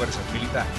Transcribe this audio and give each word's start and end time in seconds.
fuerzas 0.00 0.32
militares. 0.32 0.70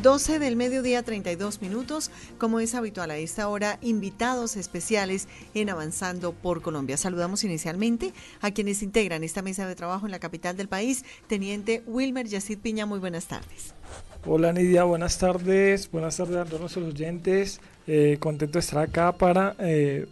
12 0.00 0.38
del 0.38 0.56
mediodía 0.56 1.02
32 1.02 1.60
minutos, 1.60 2.10
como 2.38 2.58
es 2.60 2.74
habitual 2.74 3.10
a 3.10 3.18
esta 3.18 3.48
hora, 3.48 3.78
invitados 3.82 4.56
especiales 4.56 5.28
en 5.52 5.68
Avanzando 5.68 6.32
por 6.32 6.62
Colombia. 6.62 6.96
Saludamos 6.96 7.44
inicialmente 7.44 8.14
a 8.40 8.50
quienes 8.50 8.82
integran 8.82 9.22
esta 9.22 9.42
mesa 9.42 9.68
de 9.68 9.74
trabajo 9.74 10.06
en 10.06 10.12
la 10.12 10.20
capital 10.20 10.56
del 10.56 10.68
país, 10.68 11.04
Teniente 11.26 11.82
Wilmer 11.86 12.26
Yacid 12.26 12.60
Piña, 12.60 12.86
muy 12.86 12.98
buenas 12.98 13.26
tardes. 13.26 13.74
Hola 14.24 14.54
Nidia, 14.54 14.84
buenas 14.84 15.18
tardes, 15.18 15.90
buenas 15.90 16.16
tardes 16.16 16.36
a 16.38 16.44
todos 16.46 16.60
nuestros 16.60 16.94
oyentes, 16.94 17.60
eh, 17.86 18.16
contento 18.20 18.54
de 18.54 18.60
estar 18.60 18.78
acá 18.78 19.12
para 19.12 19.54
eh, 19.58 20.06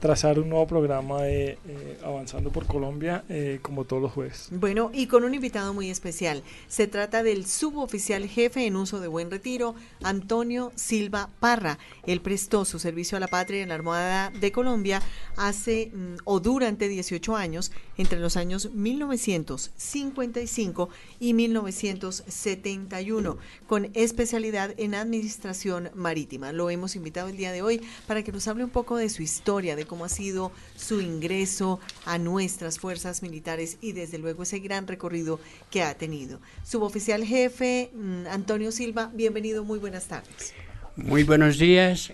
trazar 0.00 0.38
un 0.38 0.50
nuevo 0.50 0.66
programa 0.66 1.22
de 1.22 1.58
eh, 1.68 1.98
Avanzando 2.04 2.50
por 2.50 2.66
Colombia, 2.66 3.24
eh, 3.28 3.58
como 3.62 3.84
todos 3.84 4.02
los 4.02 4.12
jueves. 4.12 4.48
Bueno, 4.50 4.90
y 4.92 5.06
con 5.06 5.24
un 5.24 5.34
invitado 5.34 5.72
muy 5.72 5.90
especial. 5.90 6.42
Se 6.68 6.86
trata 6.86 7.22
del 7.22 7.46
suboficial 7.46 8.26
jefe 8.26 8.66
en 8.66 8.76
uso 8.76 9.00
de 9.00 9.08
buen 9.08 9.30
retiro, 9.30 9.74
Antonio 10.02 10.72
Silva 10.74 11.30
Parra. 11.40 11.78
Él 12.06 12.20
prestó 12.20 12.64
su 12.64 12.78
servicio 12.78 13.16
a 13.16 13.20
la 13.20 13.28
patria 13.28 13.62
en 13.62 13.70
la 13.70 13.76
Armada 13.76 14.30
de 14.30 14.52
Colombia 14.52 15.02
hace 15.36 15.90
mm, 15.92 16.16
o 16.24 16.40
durante 16.40 16.88
18 16.88 17.36
años, 17.36 17.72
entre 17.96 18.20
los 18.20 18.36
años 18.36 18.70
1955 18.72 20.88
y 21.20 21.32
1971, 21.32 23.38
con 23.66 23.90
especialidad 23.94 24.74
en 24.76 24.94
administración 24.94 25.90
marítima. 25.94 26.52
Lo 26.52 26.68
hemos 26.70 26.96
invitado 26.96 27.28
el 27.28 27.36
día 27.36 27.52
de 27.52 27.62
hoy 27.62 27.80
para 28.06 28.22
que 28.22 28.32
nos 28.32 28.48
hable 28.48 28.64
un 28.64 28.70
poco 28.70 28.96
de 28.96 29.08
su 29.08 29.22
historia, 29.22 29.76
de 29.76 29.85
cómo 29.86 30.04
ha 30.04 30.08
sido 30.08 30.52
su 30.76 31.00
ingreso 31.00 31.80
a 32.04 32.18
nuestras 32.18 32.78
fuerzas 32.78 33.22
militares 33.22 33.78
y 33.80 33.92
desde 33.92 34.18
luego 34.18 34.42
ese 34.42 34.58
gran 34.58 34.86
recorrido 34.86 35.40
que 35.70 35.82
ha 35.82 35.94
tenido. 35.94 36.40
Suboficial 36.64 37.24
jefe 37.24 37.90
mm, 37.94 38.26
Antonio 38.28 38.72
Silva, 38.72 39.10
bienvenido, 39.14 39.64
muy 39.64 39.78
buenas 39.78 40.06
tardes. 40.06 40.54
Muy 40.96 41.24
buenos 41.24 41.58
días, 41.58 42.10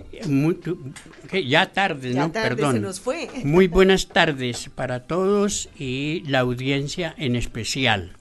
ya 1.47 1.73
tarde, 1.73 2.15
¿no? 2.15 2.33
Perdón. 2.33 2.75
Se 2.75 2.81
nos 2.81 2.99
fue. 2.99 3.29
Muy 3.45 3.69
buenas 3.69 4.09
tardes 4.09 4.71
para 4.75 5.05
todos 5.05 5.69
y 5.79 6.25
la 6.27 6.41
audiencia 6.41 7.15
en 7.17 7.37
especial. 7.37 8.17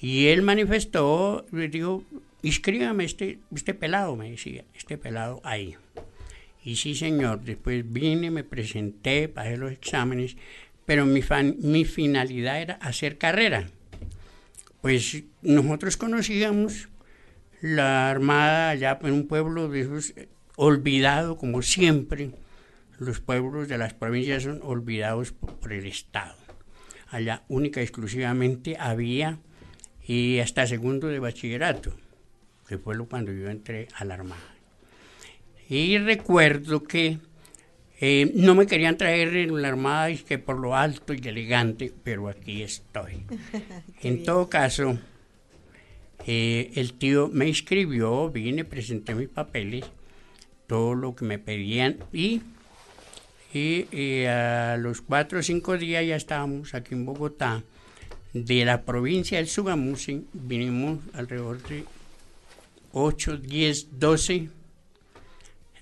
Y 0.00 0.26
él 0.26 0.42
manifestó, 0.42 1.46
le 1.52 1.68
digo, 1.68 2.04
inscríbame 2.42 3.04
este, 3.04 3.38
este 3.54 3.74
pelado, 3.74 4.16
me 4.16 4.30
decía, 4.30 4.64
este 4.74 4.98
pelado 4.98 5.40
ahí. 5.44 5.76
Y 6.64 6.76
sí, 6.76 6.94
señor, 6.94 7.42
después 7.42 7.84
vine, 7.90 8.30
me 8.30 8.44
presenté, 8.44 9.28
pasé 9.28 9.56
los 9.56 9.72
exámenes, 9.72 10.36
pero 10.84 11.06
mi, 11.06 11.20
mi 11.60 11.84
finalidad 11.84 12.60
era 12.60 12.74
hacer 12.74 13.18
carrera. 13.18 13.68
Pues 14.80 15.22
nosotros 15.42 15.96
conocíamos 15.96 16.88
la 17.60 18.10
Armada 18.10 18.70
allá 18.70 18.98
en 19.02 19.12
un 19.12 19.26
pueblo 19.26 19.68
de 19.68 19.80
esos, 19.80 20.14
olvidado 20.56 21.36
como 21.36 21.62
siempre. 21.62 22.30
Los 22.98 23.20
pueblos 23.20 23.68
de 23.68 23.78
las 23.78 23.94
provincias 23.94 24.44
son 24.44 24.60
olvidados 24.62 25.32
por 25.32 25.72
el 25.72 25.86
Estado. 25.86 26.36
Allá 27.08 27.44
única 27.48 27.80
y 27.80 27.84
exclusivamente 27.84 28.76
había 28.78 29.38
y 30.06 30.38
hasta 30.38 30.66
segundo 30.66 31.08
de 31.08 31.18
bachillerato, 31.18 31.96
que 32.66 32.78
fue 32.78 32.96
cuando 33.06 33.32
yo 33.32 33.48
entré 33.48 33.88
a 33.94 34.04
la 34.04 34.14
Armada. 34.14 34.54
Y 35.68 35.98
recuerdo 35.98 36.82
que 36.82 37.18
eh, 38.00 38.30
no 38.34 38.54
me 38.54 38.66
querían 38.66 38.96
traer 38.96 39.36
en 39.36 39.62
la 39.62 39.68
Armada 39.68 40.10
y 40.10 40.18
que 40.18 40.38
por 40.38 40.58
lo 40.58 40.76
alto 40.76 41.14
y 41.14 41.26
elegante, 41.26 41.92
pero 42.04 42.28
aquí 42.28 42.62
estoy. 42.62 43.24
en 44.02 44.22
todo 44.22 44.48
caso, 44.48 44.98
eh, 46.26 46.72
el 46.74 46.92
tío 46.94 47.28
me 47.32 47.48
inscribió, 47.48 48.30
vine, 48.30 48.64
presenté 48.64 49.14
mis 49.14 49.28
papeles, 49.28 49.84
todo 50.66 50.94
lo 50.94 51.14
que 51.14 51.24
me 51.24 51.38
pedían 51.38 51.98
y, 52.12 52.42
y, 53.54 53.86
y 53.96 54.24
a 54.24 54.76
los 54.76 55.00
cuatro 55.00 55.38
o 55.38 55.42
cinco 55.42 55.78
días 55.78 56.06
ya 56.06 56.16
estábamos 56.16 56.74
aquí 56.74 56.94
en 56.94 57.06
Bogotá 57.06 57.62
de 58.44 58.64
la 58.66 58.82
provincia 58.82 59.38
del 59.38 59.48
Sugamusi 59.48 60.26
vinimos 60.34 60.98
alrededor 61.14 61.62
de 61.62 61.84
8, 62.98 63.36
10, 63.36 63.98
12, 63.98 64.48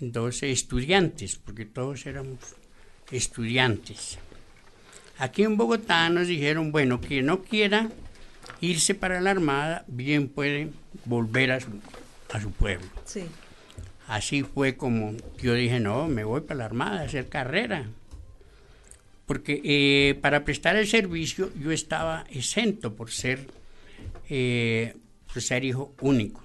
12 0.01 0.51
estudiantes, 0.51 1.37
porque 1.37 1.65
todos 1.65 2.07
éramos 2.07 2.41
estudiantes. 3.13 4.19
Aquí 5.19 5.45
en 5.45 5.57
Bogotá 5.57 6.11
nos 6.11 6.27
dijeron, 6.27 6.73
bueno, 6.73 7.01
quien 7.01 7.27
no 7.27 7.45
quiera 7.45 7.89
irse 8.61 8.97
para 8.97 9.21
la 9.21 9.31
Armada, 9.31 9.85
bien 9.87 10.29
puede 10.29 10.71
volver 11.05 11.53
a 11.53 11.61
su, 11.61 11.69
a 12.33 12.41
su 12.41 12.51
pueblo. 12.51 12.89
Sí. 13.05 13.23
Así 14.09 14.43
fue 14.43 14.77
como 14.77 15.15
yo 15.41 15.55
dije, 15.55 15.79
no, 15.79 16.09
me 16.09 16.25
voy 16.25 16.41
para 16.41 16.59
la 16.59 16.65
Armada 16.65 17.03
a 17.03 17.05
hacer 17.05 17.29
carrera 17.29 17.87
porque 19.27 19.61
eh, 19.65 20.15
para 20.21 20.45
prestar 20.45 20.75
el 20.75 20.89
servicio 20.89 21.53
yo 21.63 21.71
estaba 21.71 22.25
exento 22.29 22.95
por 22.95 23.13
ser, 23.13 23.47
eh, 24.29 24.97
por 25.33 25.41
ser 25.41 25.65
hijo 25.65 25.95
único. 26.01 26.44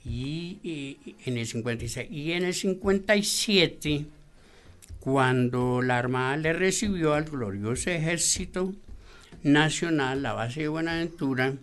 y, 0.05 1.17
en 1.25 1.39
el 1.39 1.47
56. 1.47 2.11
Y 2.11 2.33
en 2.33 2.45
el 2.45 2.55
57, 2.55 4.05
cuando 4.99 5.81
la 5.81 5.99
Armada 5.99 6.37
le 6.37 6.53
recibió 6.53 7.15
al 7.15 7.27
glorioso 7.27 7.91
Ejército 7.91 8.73
Nacional, 9.45 10.23
la 10.23 10.33
base 10.33 10.63
de 10.63 10.69
Buenaventura, 10.69 11.55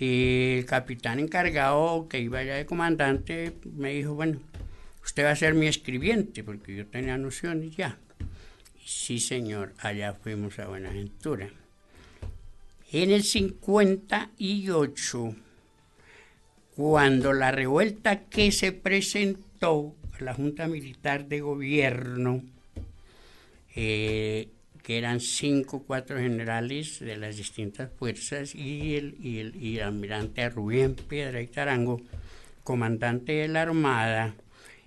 el 0.00 0.64
capitán 0.64 1.20
encargado 1.20 2.08
que 2.08 2.20
iba 2.20 2.38
allá 2.38 2.54
de 2.54 2.64
comandante 2.64 3.52
me 3.76 3.92
dijo, 3.92 4.14
bueno, 4.14 4.40
usted 5.04 5.24
va 5.24 5.32
a 5.32 5.36
ser 5.36 5.52
mi 5.54 5.66
escribiente, 5.66 6.42
porque 6.42 6.74
yo 6.74 6.86
tenía 6.86 7.18
nociones 7.18 7.76
ya. 7.76 7.98
sí, 8.84 9.20
señor, 9.20 9.74
allá 9.78 10.14
fuimos 10.14 10.58
a 10.58 10.68
Buenaventura. 10.68 11.50
En 12.92 13.10
el 13.10 13.22
58, 13.22 15.34
cuando 16.74 17.32
la 17.32 17.52
revuelta 17.52 18.24
que 18.24 18.50
se 18.52 18.72
presentó 18.72 19.94
a 20.18 20.24
la 20.24 20.34
Junta 20.34 20.66
Militar 20.66 21.28
de 21.28 21.40
Gobierno, 21.40 22.42
eh, 23.76 24.48
que 24.82 24.98
eran 24.98 25.20
cinco 25.20 25.84
cuatro 25.86 26.18
generales 26.18 27.00
de 27.00 27.16
las 27.16 27.36
distintas 27.36 27.90
fuerzas 27.98 28.54
y 28.54 28.96
el, 28.96 29.16
y 29.20 29.38
el, 29.38 29.56
y 29.56 29.78
el 29.78 29.84
almirante 29.84 30.48
Rubén 30.48 30.94
Piedra 30.94 31.40
y 31.40 31.46
Tarango, 31.46 32.00
comandante 32.64 33.32
de 33.32 33.48
la 33.48 33.62
Armada, 33.62 34.34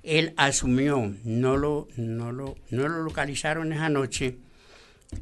él 0.03 0.33
asumió, 0.37 1.13
no 1.23 1.57
lo, 1.57 1.87
no 1.95 2.31
lo, 2.31 2.55
no 2.69 2.87
lo 2.87 3.03
localizaron 3.03 3.71
esa 3.71 3.89
noche, 3.89 4.37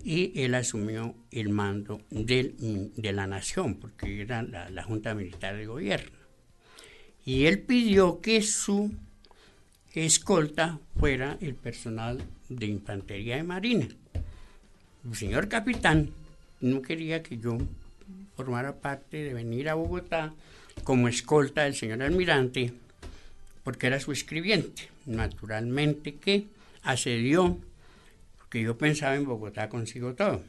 y 0.04 0.32
él 0.42 0.56
asumió 0.56 1.16
el 1.32 1.50
mando 1.50 2.02
de 2.10 3.12
la 3.14 3.28
nación, 3.28 3.76
porque 3.76 4.22
era 4.22 4.42
la, 4.42 4.84
Junta 4.84 5.14
Militar 5.14 5.56
de 5.56 5.66
Gobierno. 5.66 6.18
Y 7.26 7.46
él 7.46 7.60
pidió 7.62 8.22
que 8.22 8.42
su 8.42 8.92
escolta 9.94 10.80
fuera 10.98 11.38
el 11.42 11.56
personal 11.56 12.24
de 12.50 12.66
infantería 12.66 13.36
de 13.36 13.44
marina. 13.44 13.88
El 15.04 15.16
señor 15.16 15.48
capitán 15.48 16.12
no 16.60 16.82
quería 16.82 17.24
que 17.24 17.38
yo 17.38 17.58
formara 18.36 18.76
parte 18.76 19.24
de 19.24 19.34
venir 19.34 19.68
a 19.70 19.74
Bogotá 19.74 20.34
como 20.84 21.08
escolta 21.08 21.64
del 21.64 21.76
señor 21.76 22.04
almirante, 22.04 22.74
porque 23.64 23.88
era 23.88 24.00
su 24.00 24.12
escribiente. 24.12 24.90
Naturalmente 25.06 26.16
que 26.16 26.48
accedió 26.84 27.58
que 28.50 28.62
yo 28.62 28.78
pensaba 28.78 29.16
en 29.16 29.26
Bogotá 29.26 29.70
consigo 29.70 30.14
todo. 30.14 30.44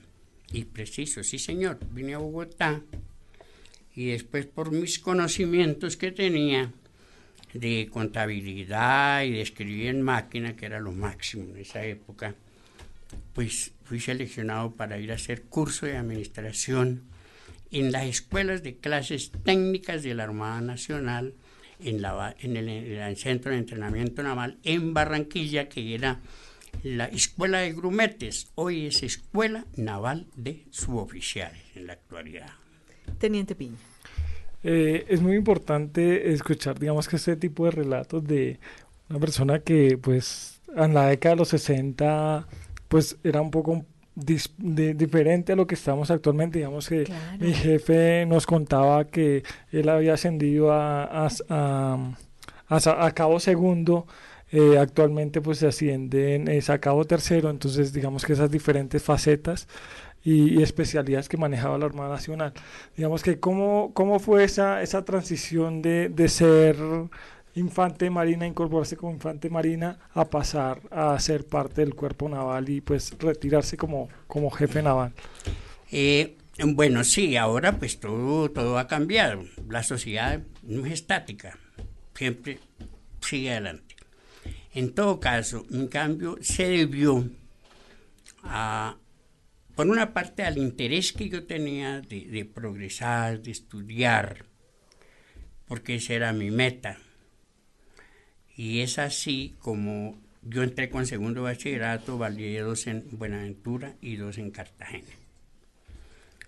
Y 0.53 0.65
preciso, 0.65 1.23
sí 1.23 1.39
señor, 1.39 1.79
vine 1.93 2.15
a 2.15 2.19
Bogotá 2.19 2.83
y 3.95 4.11
después 4.11 4.47
por 4.47 4.71
mis 4.71 4.99
conocimientos 4.99 5.97
que 5.97 6.13
tenía 6.13 6.73
de 7.55 7.89
contabilidad 7.91 9.23
y 9.25 9.33
de 9.33 9.43
escribir 9.43 9.87
en 9.89 10.03
máquina, 10.03 10.57
que 10.57 10.67
era 10.67 10.81
lo 10.81 10.93
máximo 10.93 11.45
en 11.55 11.59
esa 11.59 11.85
época, 11.85 12.35
pues 13.35 13.73
fui 13.93 14.01
seleccionado 14.01 14.75
para 14.75 14.99
ir 14.99 15.13
a 15.13 15.17
hacer 15.17 15.43
curso 15.43 15.85
de 15.85 15.99
administración 15.99 17.03
en 17.71 17.93
las 17.93 18.05
escuelas 18.05 18.63
de 18.63 18.79
clases 18.79 19.33
técnicas 19.45 20.03
de 20.03 20.15
la 20.15 20.25
Armada 20.25 20.63
Nacional, 20.63 21.35
en, 21.79 22.01
la, 22.01 22.35
en 22.41 22.57
el 22.57 23.17
Centro 23.19 23.53
de 23.53 23.59
Entrenamiento 23.59 24.23
Naval 24.23 24.57
en 24.65 24.95
Barranquilla, 24.95 25.69
que 25.69 25.95
era 25.95 26.21
la 26.83 27.05
Escuela 27.05 27.59
de 27.59 27.75
Grumetes, 27.75 28.49
hoy 28.55 28.87
es 28.87 29.03
Escuela 29.03 29.67
Naval 29.77 30.27
de 30.37 30.65
Suboficiales 30.71 31.61
en 31.75 31.89
la 31.89 31.93
actualidad. 31.93 32.49
Teniente 33.19 33.55
Piña. 33.55 33.77
Eh, 34.63 35.05
es 35.07 35.21
muy 35.21 35.37
importante 35.37 36.33
escuchar, 36.33 36.79
digamos 36.79 37.09
que 37.09 37.17
este 37.17 37.37
tipo 37.37 37.67
de 37.67 37.73
relatos 37.73 38.25
de 38.25 38.59
una 39.11 39.19
persona 39.19 39.59
que, 39.59 39.99
pues, 39.99 40.63
en 40.75 40.95
la 40.95 41.09
década 41.09 41.35
de 41.35 41.41
los 41.41 41.49
60, 41.49 42.49
pues, 42.93 43.17
era 43.25 43.41
un 43.41 43.51
poco 43.51 43.87
diferente 44.15 45.55
a 45.55 45.57
lo 45.57 45.67
que 45.67 45.75
estamos 45.75 46.11
actualmente. 46.11 46.59
Digamos 46.59 46.91
que 46.91 47.11
mi 47.41 47.55
jefe 47.55 48.27
nos 48.27 48.47
contaba 48.47 49.07
que 49.07 49.43
él 49.71 49.89
había 49.89 50.13
ascendido 50.13 50.71
a, 50.73 51.27
a, 51.49 51.99
a 52.69 53.11
cabo 53.13 53.41
segundo 53.41 54.07
eh, 54.51 54.79
actualmente 54.79 55.41
pues 55.41 55.57
se 55.59 55.67
ascienden 55.67 56.47
es 56.49 56.69
a 56.69 56.79
cabo 56.79 57.07
tercero, 57.07 57.49
entonces 57.49 57.95
digamos 57.95 58.27
que 58.27 58.35
esas 58.35 58.51
diferentes 58.51 59.03
facetas 59.03 59.67
y, 60.23 60.63
especialidades 60.63 61.31
que 61.31 61.39
manejaba 61.39 61.79
la 61.79 61.87
Armada 61.87 62.11
Nacional. 62.11 62.53
Digamos 62.95 63.23
que 63.23 63.41
cómo, 63.41 63.93
cómo 63.95 64.19
fue 64.19 64.45
esa, 64.45 64.83
esa 64.83 65.07
transición 65.07 65.81
de, 65.81 66.11
de 66.11 66.29
ser 66.29 66.77
infante 67.55 68.11
marina, 68.11 68.47
incorporarse 68.47 68.97
como 68.97 69.13
infante 69.13 69.51
marina, 69.51 69.99
a 70.15 70.29
pasar 70.29 70.81
a 70.91 71.19
ser 71.21 71.47
parte 71.47 71.83
del 71.83 71.95
cuerpo 71.95 72.29
naval 72.29 72.69
y 72.69 72.81
pues 72.81 73.17
retirarse 73.19 73.77
como, 73.77 74.09
como 74.27 74.51
jefe 74.51 74.83
naval. 74.83 75.13
Eh, 75.91 76.37
bueno, 76.65 77.05
sí, 77.05 77.37
ahora 77.37 77.79
pues 77.79 78.01
todo, 78.01 78.51
todo 78.51 78.79
ha 78.79 78.87
cambiado. 78.87 79.45
La 79.69 79.83
sociedad 79.83 80.41
no 80.63 80.87
es 80.87 80.93
estática, 80.93 81.59
siempre 82.15 82.59
sigue 83.21 83.51
adelante. 83.53 83.97
En 84.75 84.95
todo 84.95 85.21
caso, 85.21 85.67
en 85.71 85.87
cambio, 85.89 86.39
se 86.41 86.67
debió 86.67 87.29
a, 88.43 88.97
por 89.75 89.87
una 89.87 90.13
parte, 90.13 90.43
al 90.43 90.59
interés 90.59 91.13
que 91.13 91.29
yo 91.29 91.45
tenía 91.45 92.01
de, 92.01 92.45
progresar, 92.45 93.43
de 93.43 93.51
estudiar, 93.51 94.47
porque 95.67 95.97
esa 95.97 96.15
era 96.15 96.33
mi 96.33 96.51
meta. 96.51 96.99
Y 98.57 98.81
es 98.81 98.99
así 98.99 99.55
como 99.61 100.19
yo 100.43 100.63
entré 100.63 100.91
con 100.91 101.07
segundo 101.07 101.43
bachillerato, 101.43 102.19
valí 102.19 102.55
dos 102.57 102.87
en 102.87 103.05
Buenaventura 103.13 103.95
y 104.01 104.17
dos 104.17 104.39
en 104.39 104.51
Cartagena. 104.51 105.13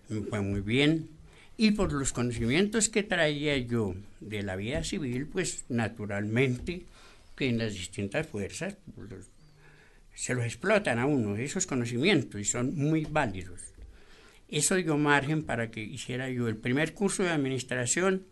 Me 0.09 0.23
fue 0.23 0.41
muy 0.41 0.61
bien. 0.61 1.09
Y 1.57 1.71
por 1.71 1.93
los 1.93 2.13
conocimientos 2.13 2.89
que 2.89 3.05
traía 3.05 3.57
yo 3.59 3.95
de 4.21 4.43
la 4.43 4.57
vida 4.57 4.83
civil, 4.83 5.27
pues 5.27 5.65
naturalmente 5.69 6.83
que 7.37 7.49
en 7.49 7.59
las 7.59 7.75
distintas 7.75 8.27
fuerzas 8.27 8.77
se 10.15 10.35
los 10.35 10.45
explotan 10.45 10.99
a 10.99 11.07
uno, 11.07 11.37
esos 11.37 11.67
conocimientos, 11.67 12.41
y 12.41 12.45
son 12.45 12.75
muy 12.75 13.05
válidos. 13.05 13.61
Eso 14.49 14.75
dio 14.75 14.99
margen 14.99 15.45
para 15.45 15.71
que 15.71 15.83
hiciera 15.83 16.29
yo 16.31 16.49
el 16.49 16.57
primer 16.57 16.95
curso 16.95 17.23
de 17.23 17.31
administración 17.31 18.25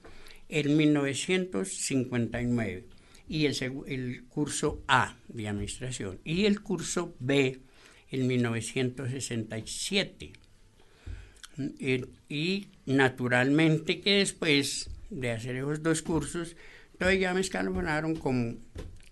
en 0.49 0.77
1959 0.77 2.85
y 3.29 3.47
el, 3.47 3.57
el 3.87 4.25
curso 4.25 4.83
A 4.89 5.17
de 5.29 5.49
administración 5.49 6.19
y 6.25 6.47
el 6.47 6.63
curso 6.63 7.15
B 7.19 7.61
en 8.11 8.27
1967. 8.27 10.33
Y 12.29 12.69
naturalmente 12.87 14.01
que 14.01 14.19
después 14.19 14.91
de 15.11 15.31
hacer 15.31 15.57
esos 15.57 15.83
dos 15.83 16.03
cursos, 16.03 16.57
todavía 16.99 17.35
me 17.35 17.41
escalonaron 17.41 18.17
como 18.17 18.57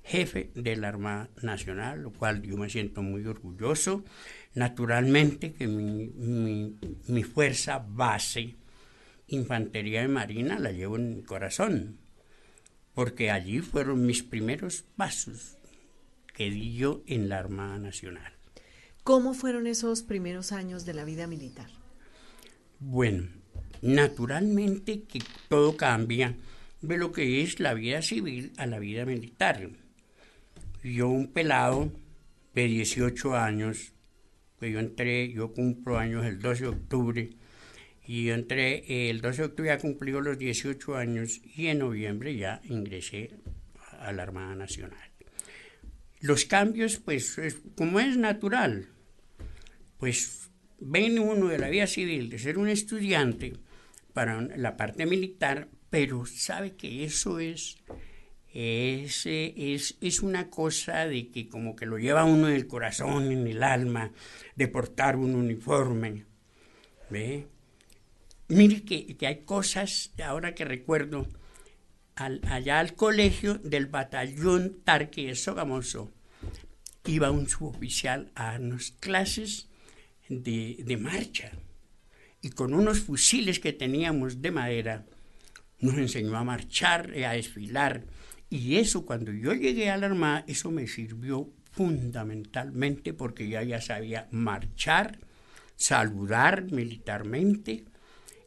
jefe 0.04 0.50
de 0.54 0.76
la 0.76 0.88
Armada 0.88 1.28
Nacional, 1.42 2.02
lo 2.02 2.12
cual 2.12 2.42
yo 2.42 2.56
me 2.56 2.70
siento 2.70 3.02
muy 3.02 3.24
orgulloso. 3.26 4.04
Naturalmente 4.54 5.52
que 5.52 5.68
mi, 5.68 7.22
fuerza 7.22 7.84
base, 7.86 8.56
Infantería 9.28 10.00
de 10.00 10.08
Marina, 10.08 10.58
la 10.58 10.72
llevo 10.72 10.96
en 10.96 11.16
mi 11.16 11.22
corazón, 11.22 11.98
porque 12.94 13.30
allí 13.30 13.60
fueron 13.60 14.06
mis 14.06 14.22
primeros 14.22 14.82
pasos 14.96 15.56
que 16.34 16.50
di 16.50 16.74
yo 16.74 17.02
en 17.06 17.28
la 17.28 17.38
Armada 17.38 17.78
Nacional. 17.78 18.32
¿Cómo 19.04 19.34
fueron 19.34 19.66
esos 19.66 20.02
primeros 20.02 20.52
años 20.52 20.84
de 20.84 20.94
la 20.94 21.04
vida 21.04 21.26
militar? 21.26 21.70
Bueno, 22.78 23.28
naturalmente 23.82 25.02
que 25.02 25.22
todo 25.48 25.76
cambia 25.76 26.36
de 26.80 26.96
lo 26.96 27.12
que 27.12 27.42
es 27.42 27.60
la 27.60 27.74
vida 27.74 28.02
civil 28.02 28.52
a 28.56 28.66
la 28.66 28.78
vida 28.78 29.04
militar 29.04 29.70
yo 30.82 31.08
un 31.08 31.28
pelado 31.28 31.92
de 32.54 32.64
18 32.64 33.36
años, 33.36 33.92
que 34.58 34.72
yo 34.72 34.80
entré, 34.80 35.30
yo 35.32 35.52
cumplo 35.52 35.98
años 35.98 36.24
el 36.24 36.40
12 36.40 36.62
de 36.62 36.68
octubre, 36.68 37.30
y 38.12 38.24
yo 38.24 38.34
entré 38.34 39.08
el 39.08 39.20
12 39.20 39.36
de 39.36 39.46
octubre, 39.46 39.68
ya 39.68 39.78
cumplió 39.78 40.20
los 40.20 40.36
18 40.36 40.96
años, 40.96 41.40
y 41.44 41.68
en 41.68 41.78
noviembre 41.78 42.34
ya 42.34 42.60
ingresé 42.64 43.30
a 44.00 44.10
la 44.10 44.24
Armada 44.24 44.56
Nacional. 44.56 44.98
Los 46.18 46.44
cambios, 46.44 46.96
pues, 46.96 47.38
como 47.76 48.00
es 48.00 48.16
natural, 48.16 48.88
pues 49.96 50.50
ven 50.80 51.20
uno 51.20 51.46
de 51.46 51.58
la 51.58 51.68
vida 51.68 51.86
civil, 51.86 52.30
de 52.30 52.40
ser 52.40 52.58
un 52.58 52.68
estudiante 52.68 53.52
para 54.12 54.40
la 54.40 54.76
parte 54.76 55.06
militar, 55.06 55.68
pero 55.88 56.26
sabe 56.26 56.72
que 56.72 57.04
eso 57.04 57.38
es, 57.38 57.76
es, 58.52 59.24
es, 59.24 59.98
es 60.00 60.20
una 60.20 60.50
cosa 60.50 61.06
de 61.06 61.28
que 61.30 61.48
como 61.48 61.76
que 61.76 61.86
lo 61.86 61.96
lleva 61.96 62.24
uno 62.24 62.48
en 62.48 62.56
el 62.56 62.66
corazón, 62.66 63.30
en 63.30 63.46
el 63.46 63.62
alma, 63.62 64.10
de 64.56 64.66
portar 64.66 65.14
un 65.14 65.36
uniforme. 65.36 66.24
¿Ve? 67.08 67.46
Mire 68.50 68.82
que, 68.82 69.16
que, 69.16 69.26
hay 69.26 69.44
cosas, 69.44 70.12
ahora 70.22 70.54
que 70.54 70.64
recuerdo, 70.64 71.26
al, 72.16 72.40
allá 72.48 72.80
al 72.80 72.94
colegio 72.94 73.54
del 73.54 73.86
batallón 73.86 74.80
Tarque 74.84 75.28
de 75.28 75.34
Sogamoso, 75.34 76.12
iba 77.04 77.30
un 77.30 77.48
suboficial 77.48 78.30
a 78.34 78.52
darnos 78.52 78.92
clases 79.00 79.68
de, 80.28 80.98
marcha. 81.00 81.50
Y 82.42 82.50
con 82.50 82.74
unos 82.74 83.00
fusiles 83.00 83.60
que 83.60 83.72
teníamos 83.72 84.40
de 84.40 84.50
madera, 84.50 85.06
nos 85.80 85.96
enseñó 85.96 86.36
a 86.36 86.44
marchar, 86.44 87.12
y 87.16 87.24
a 87.24 87.32
desfilar. 87.32 88.04
Y 88.48 88.76
eso, 88.76 89.04
cuando 89.04 89.32
yo 89.32 89.52
llegué 89.52 89.90
a 89.90 89.96
la 89.96 90.06
Armada, 90.06 90.44
eso 90.46 90.70
me 90.70 90.86
sirvió 90.86 91.50
fundamentalmente 91.72 93.12
porque 93.12 93.48
yo 93.48 93.62
ya 93.62 93.80
sabía 93.80 94.28
marchar, 94.30 95.18
saludar 95.76 96.70
militarmente. 96.70 97.84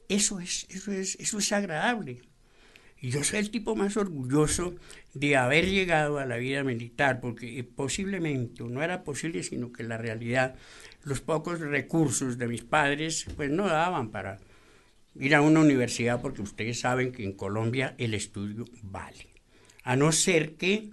Eso 0.10 0.40
es, 0.40 0.66
eso 0.70 0.92
es, 0.92 1.16
eso 1.20 1.40
es 1.40 1.52
agradable. 1.52 2.22
Y 3.00 3.10
yo 3.10 3.24
soy 3.24 3.40
el 3.40 3.52
tipo 3.52 3.76
más 3.76 3.98
orgulloso 3.98 4.76
de 5.14 5.36
haber 5.36 5.70
llegado 5.70 6.20
a 6.20 6.26
la 6.26 6.38
vida 6.38 6.64
militar, 6.64 7.20
porque 7.20 7.64
posiblemente, 7.64 8.64
no 8.64 8.82
era 8.82 9.04
posible, 9.04 9.44
sino 9.44 9.74
que 9.74 9.84
la 9.84 9.98
realidad 9.98 10.56
los 11.04 11.20
pocos 11.20 11.60
recursos 11.60 12.38
de 12.38 12.48
mis 12.48 12.64
padres 12.64 13.26
pues 13.36 13.52
no 13.52 13.68
daban 13.68 14.10
para 14.10 14.40
ir 15.20 15.36
a 15.36 15.42
una 15.42 15.60
universidad 15.60 16.22
porque 16.22 16.42
ustedes 16.42 16.80
saben 16.80 17.12
que 17.12 17.24
en 17.24 17.34
Colombia 17.34 17.94
el 17.98 18.14
estudio 18.14 18.66
vale. 18.82 19.28
A 19.84 19.96
no 19.96 20.12
ser 20.12 20.56
que, 20.56 20.92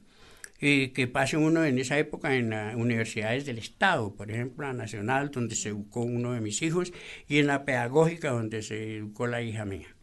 eh, 0.61 0.93
que 0.93 1.07
pase 1.07 1.37
uno 1.37 1.65
en 1.65 1.79
esa 1.79 1.99
época 1.99 2.37
en 2.37 2.51
las 2.51 2.75
universidades 2.77 3.47
del 3.47 3.59
Estado, 3.59 4.15
por 4.15 4.31
ejemplo, 4.31 4.67
la 4.67 4.73
Nacional, 4.73 5.31
donde 5.31 5.55
se 5.55 5.71
educó 5.71 6.01
uno 6.03 6.33
de 6.33 6.41
mis 6.41 6.63
hijos, 6.63 6.93
y 7.27 7.39
en 7.39 7.47
la 7.47 7.65
pedagógica, 7.65 8.31
donde 8.31 8.63
se 8.63 8.97
educó 8.97 9.27
la 9.27 9.43
hija 9.43 9.65
mía. 9.65 9.97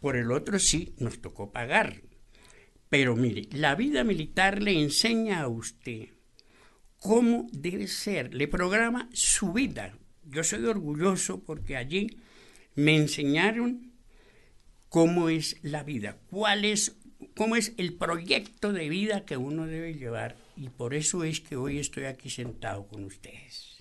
Por 0.00 0.16
el 0.16 0.30
otro 0.32 0.58
sí, 0.58 0.94
nos 0.98 1.20
tocó 1.20 1.52
pagar. 1.52 2.02
Pero 2.88 3.16
mire, 3.16 3.48
la 3.52 3.74
vida 3.74 4.02
militar 4.04 4.62
le 4.62 4.80
enseña 4.80 5.40
a 5.42 5.48
usted 5.48 6.08
cómo 6.98 7.46
debe 7.52 7.86
ser, 7.86 8.34
le 8.34 8.48
programa 8.48 9.08
su 9.12 9.52
vida. 9.52 9.96
Yo 10.24 10.42
soy 10.44 10.64
orgulloso 10.64 11.44
porque 11.44 11.76
allí 11.76 12.18
me 12.74 12.96
enseñaron 12.96 13.92
cómo 14.88 15.28
es 15.28 15.56
la 15.62 15.82
vida, 15.82 16.18
cuál 16.30 16.64
es, 16.64 16.96
cómo 17.38 17.54
es 17.54 17.72
el 17.76 17.94
proyecto 17.94 18.72
de 18.72 18.88
vida 18.88 19.24
que 19.24 19.36
uno 19.36 19.64
debe 19.68 19.94
llevar 19.94 20.34
y 20.56 20.70
por 20.70 20.92
eso 20.92 21.22
es 21.22 21.38
que 21.40 21.54
hoy 21.54 21.78
estoy 21.78 22.06
aquí 22.06 22.30
sentado 22.30 22.88
con 22.88 23.04
ustedes. 23.04 23.76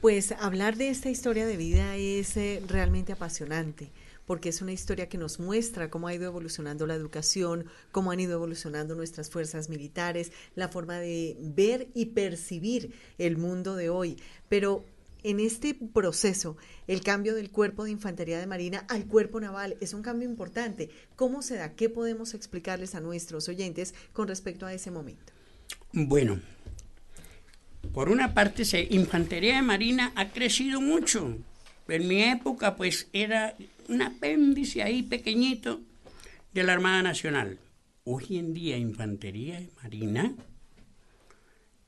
Pues 0.00 0.32
hablar 0.32 0.78
de 0.78 0.88
esta 0.88 1.10
historia 1.10 1.44
de 1.44 1.58
vida 1.58 1.96
es 1.96 2.38
eh, 2.38 2.62
realmente 2.66 3.12
apasionante 3.12 3.90
porque 4.24 4.48
es 4.48 4.62
una 4.62 4.72
historia 4.72 5.10
que 5.10 5.18
nos 5.18 5.38
muestra 5.38 5.90
cómo 5.90 6.08
ha 6.08 6.14
ido 6.14 6.24
evolucionando 6.24 6.86
la 6.86 6.94
educación, 6.94 7.66
cómo 7.92 8.10
han 8.10 8.20
ido 8.20 8.32
evolucionando 8.32 8.94
nuestras 8.94 9.28
fuerzas 9.28 9.68
militares, 9.68 10.32
la 10.54 10.68
forma 10.68 10.98
de 10.98 11.36
ver 11.40 11.88
y 11.94 12.06
percibir 12.06 12.94
el 13.18 13.36
mundo 13.36 13.76
de 13.76 13.90
hoy. 13.90 14.16
Pero 14.48 14.86
en 15.22 15.40
este 15.40 15.74
proceso, 15.74 16.56
el 16.86 17.02
cambio 17.02 17.34
del 17.34 17.50
cuerpo 17.50 17.84
de 17.84 17.90
infantería 17.90 18.38
de 18.38 18.46
marina 18.46 18.84
al 18.88 19.06
cuerpo 19.06 19.40
naval 19.40 19.76
es 19.80 19.94
un 19.94 20.02
cambio 20.02 20.28
importante. 20.28 20.90
¿Cómo 21.16 21.42
se 21.42 21.56
da? 21.56 21.74
¿Qué 21.74 21.88
podemos 21.88 22.34
explicarles 22.34 22.94
a 22.94 23.00
nuestros 23.00 23.48
oyentes 23.48 23.94
con 24.12 24.28
respecto 24.28 24.66
a 24.66 24.72
ese 24.72 24.90
momento? 24.90 25.32
Bueno, 25.92 26.40
por 27.92 28.08
una 28.08 28.34
parte, 28.34 28.62
infantería 28.90 29.56
de 29.56 29.62
marina 29.62 30.12
ha 30.14 30.28
crecido 30.28 30.80
mucho. 30.80 31.36
En 31.88 32.06
mi 32.06 32.22
época, 32.22 32.76
pues 32.76 33.08
era 33.12 33.56
un 33.88 34.02
apéndice 34.02 34.82
ahí 34.82 35.02
pequeñito 35.02 35.80
de 36.52 36.62
la 36.62 36.72
Armada 36.72 37.02
Nacional. 37.02 37.58
Hoy 38.04 38.38
en 38.38 38.54
día, 38.54 38.76
Infantería 38.76 39.58
de 39.58 39.70
Marina, 39.82 40.34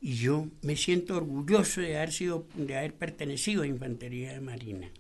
y 0.03 0.15
yo 0.17 0.49
me 0.63 0.77
siento 0.77 1.17
orgulloso 1.17 1.81
de 1.81 1.97
haber, 1.97 2.13
sido, 2.13 2.49
de 2.57 2.77
haber 2.77 2.95
pertenecido 2.95 3.63
a 3.63 3.69
Infantería 3.69 4.33
de 4.33 4.41
Marina, 4.41 4.91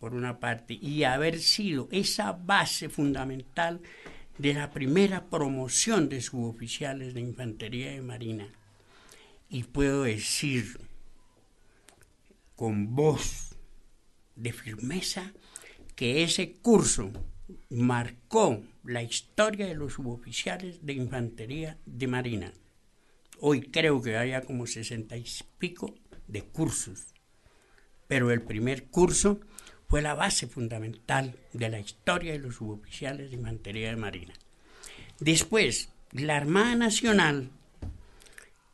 por 0.00 0.14
una 0.14 0.40
parte, 0.40 0.74
y 0.74 1.04
haber 1.04 1.38
sido 1.38 1.88
esa 1.92 2.32
base 2.32 2.88
fundamental 2.88 3.80
de 4.36 4.52
la 4.52 4.70
primera 4.70 5.26
promoción 5.26 6.08
de 6.08 6.20
suboficiales 6.20 7.14
de 7.14 7.20
Infantería 7.20 7.92
de 7.92 8.02
Marina. 8.02 8.48
Y 9.48 9.62
puedo 9.62 10.02
decir 10.02 10.80
con 12.56 12.96
voz 12.96 13.54
de 14.34 14.52
firmeza 14.52 15.32
que 15.94 16.24
ese 16.24 16.54
curso 16.54 17.12
marcó 17.70 18.60
la 18.82 19.04
historia 19.04 19.66
de 19.66 19.74
los 19.74 19.94
suboficiales 19.94 20.84
de 20.84 20.94
infantería 20.94 21.78
de 21.86 22.06
marina. 22.08 22.52
Hoy 23.40 23.62
creo 23.62 24.00
que 24.00 24.16
haya 24.16 24.42
como 24.42 24.66
sesenta 24.66 25.16
y 25.16 25.24
pico 25.58 25.94
de 26.26 26.42
cursos, 26.42 27.06
pero 28.08 28.30
el 28.30 28.42
primer 28.42 28.84
curso 28.84 29.40
fue 29.88 30.02
la 30.02 30.14
base 30.14 30.46
fundamental 30.46 31.36
de 31.52 31.68
la 31.68 31.78
historia 31.78 32.32
de 32.32 32.38
los 32.38 32.56
suboficiales 32.56 33.30
de 33.30 33.36
infantería 33.36 33.90
de 33.90 33.96
marina. 33.96 34.34
Después, 35.20 35.90
la 36.12 36.36
Armada 36.36 36.74
Nacional, 36.74 37.50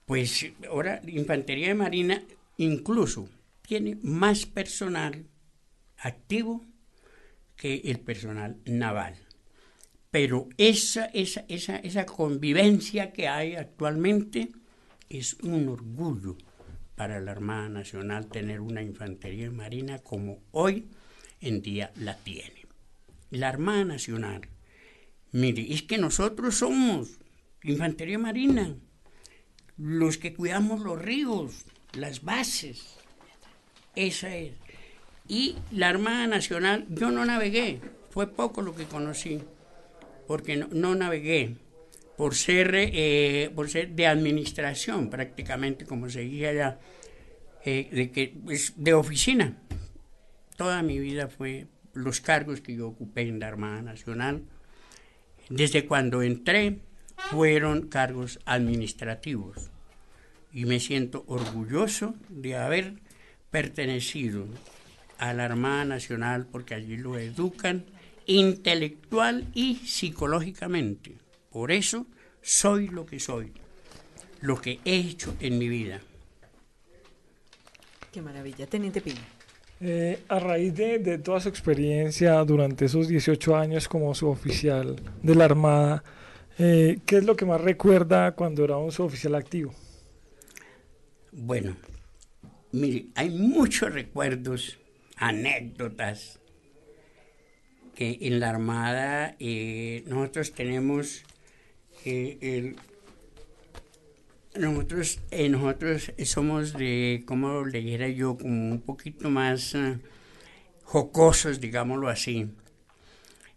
pues 0.06 0.46
ahora 0.68 1.00
Infantería 1.06 1.68
de 1.68 1.74
Marina 1.74 2.22
incluso 2.56 3.28
tiene 3.62 3.98
más 4.02 4.46
personal 4.46 5.26
activo 5.98 6.64
que 7.56 7.82
el 7.84 8.00
personal 8.00 8.58
naval. 8.64 9.16
Pero 10.12 10.50
esa, 10.58 11.06
esa, 11.06 11.46
esa, 11.48 11.76
esa 11.76 12.04
convivencia 12.04 13.14
que 13.14 13.28
hay 13.28 13.56
actualmente 13.56 14.50
es 15.08 15.34
un 15.42 15.70
orgullo 15.70 16.36
para 16.96 17.18
la 17.18 17.32
Armada 17.32 17.70
Nacional 17.70 18.26
tener 18.26 18.60
una 18.60 18.82
infantería 18.82 19.50
marina 19.50 20.00
como 20.00 20.42
hoy 20.50 20.86
en 21.40 21.62
día 21.62 21.92
la 21.96 22.18
tiene. 22.18 22.66
La 23.30 23.48
Armada 23.48 23.86
Nacional, 23.86 24.42
mire, 25.32 25.72
es 25.72 25.82
que 25.82 25.96
nosotros 25.96 26.56
somos 26.56 27.18
infantería 27.62 28.18
marina, 28.18 28.76
los 29.78 30.18
que 30.18 30.34
cuidamos 30.34 30.82
los 30.82 31.00
ríos, 31.00 31.64
las 31.94 32.22
bases. 32.22 32.98
Esa 33.96 34.36
es. 34.36 34.52
Y 35.26 35.56
la 35.70 35.88
Armada 35.88 36.26
Nacional, 36.26 36.86
yo 36.90 37.10
no 37.10 37.24
navegué, 37.24 37.80
fue 38.10 38.26
poco 38.26 38.60
lo 38.60 38.74
que 38.74 38.84
conocí, 38.84 39.40
porque 40.32 40.56
no, 40.56 40.94
navegué, 40.94 41.56
por 42.16 42.34
ser, 42.34 42.70
eh, 42.74 43.50
por 43.54 43.68
ser 43.68 43.90
de 43.90 44.06
administración 44.06 45.10
prácticamente, 45.10 45.84
como 45.84 46.08
se 46.08 46.20
dice 46.20 46.46
allá, 46.46 46.80
eh, 47.66 47.90
de, 47.92 48.10
que, 48.10 48.34
pues, 48.42 48.72
de 48.76 48.94
oficina. 48.94 49.58
Toda 50.56 50.80
mi 50.80 50.98
vida 50.98 51.28
fue 51.28 51.66
los 51.92 52.22
cargos 52.22 52.62
que 52.62 52.74
yo 52.74 52.88
ocupé 52.88 53.28
en 53.28 53.40
la 53.40 53.48
Armada 53.48 53.82
Nacional. 53.82 54.44
Desde 55.50 55.84
cuando 55.84 56.22
entré 56.22 56.78
fueron 57.28 57.88
cargos 57.88 58.40
administrativos 58.46 59.70
y 60.50 60.64
me 60.64 60.80
siento 60.80 61.24
orgulloso 61.26 62.14
de 62.30 62.56
haber 62.56 62.94
pertenecido 63.50 64.46
a 65.18 65.34
la 65.34 65.44
Armada 65.44 65.84
Nacional 65.84 66.46
porque 66.50 66.74
allí 66.74 66.96
lo 66.96 67.18
educan 67.18 67.84
intelectual 68.40 69.48
y 69.54 69.76
psicológicamente. 69.76 71.16
Por 71.50 71.72
eso 71.72 72.06
soy 72.40 72.88
lo 72.88 73.06
que 73.06 73.20
soy, 73.20 73.52
lo 74.40 74.60
que 74.60 74.80
he 74.84 74.96
hecho 74.96 75.34
en 75.40 75.58
mi 75.58 75.68
vida. 75.68 76.00
Qué 78.12 78.20
maravilla, 78.20 78.66
Teniente 78.66 79.00
Pino. 79.00 79.20
Eh, 79.80 80.22
a 80.28 80.38
raíz 80.38 80.74
de, 80.74 81.18
toda 81.18 81.40
su 81.40 81.48
experiencia 81.48 82.34
durante 82.44 82.84
esos 82.84 83.08
18 83.08 83.56
años 83.56 83.88
como 83.88 84.14
suboficial 84.14 84.96
de 85.22 85.34
la 85.34 85.46
Armada, 85.46 86.04
eh, 86.58 87.00
¿qué 87.04 87.16
es 87.16 87.24
lo 87.24 87.34
que 87.34 87.46
más 87.46 87.60
recuerda 87.60 88.32
cuando 88.32 88.62
era 88.62 88.76
un 88.76 88.92
suboficial 88.92 89.34
activo? 89.34 89.74
Bueno, 91.32 91.74
mire, 92.70 93.06
hay 93.14 93.30
muchos 93.30 93.92
recuerdos, 93.92 94.78
anécdotas, 95.16 96.38
que 97.94 98.18
en 98.22 98.40
la 98.40 98.50
Armada 98.50 99.36
eh, 99.38 100.04
nosotros 100.06 100.52
tenemos 100.52 101.24
eh, 102.04 102.74
nosotros, 104.58 105.20
eh, 105.30 105.48
nosotros 105.48 106.12
somos 106.24 106.72
de, 106.74 107.22
como 107.26 107.64
le 107.64 107.80
dijera 107.80 108.08
yo, 108.08 108.36
como 108.36 108.72
un 108.72 108.80
poquito 108.80 109.30
más 109.30 109.76
jocosos, 110.84 111.60
digámoslo 111.60 112.08
así, 112.08 112.50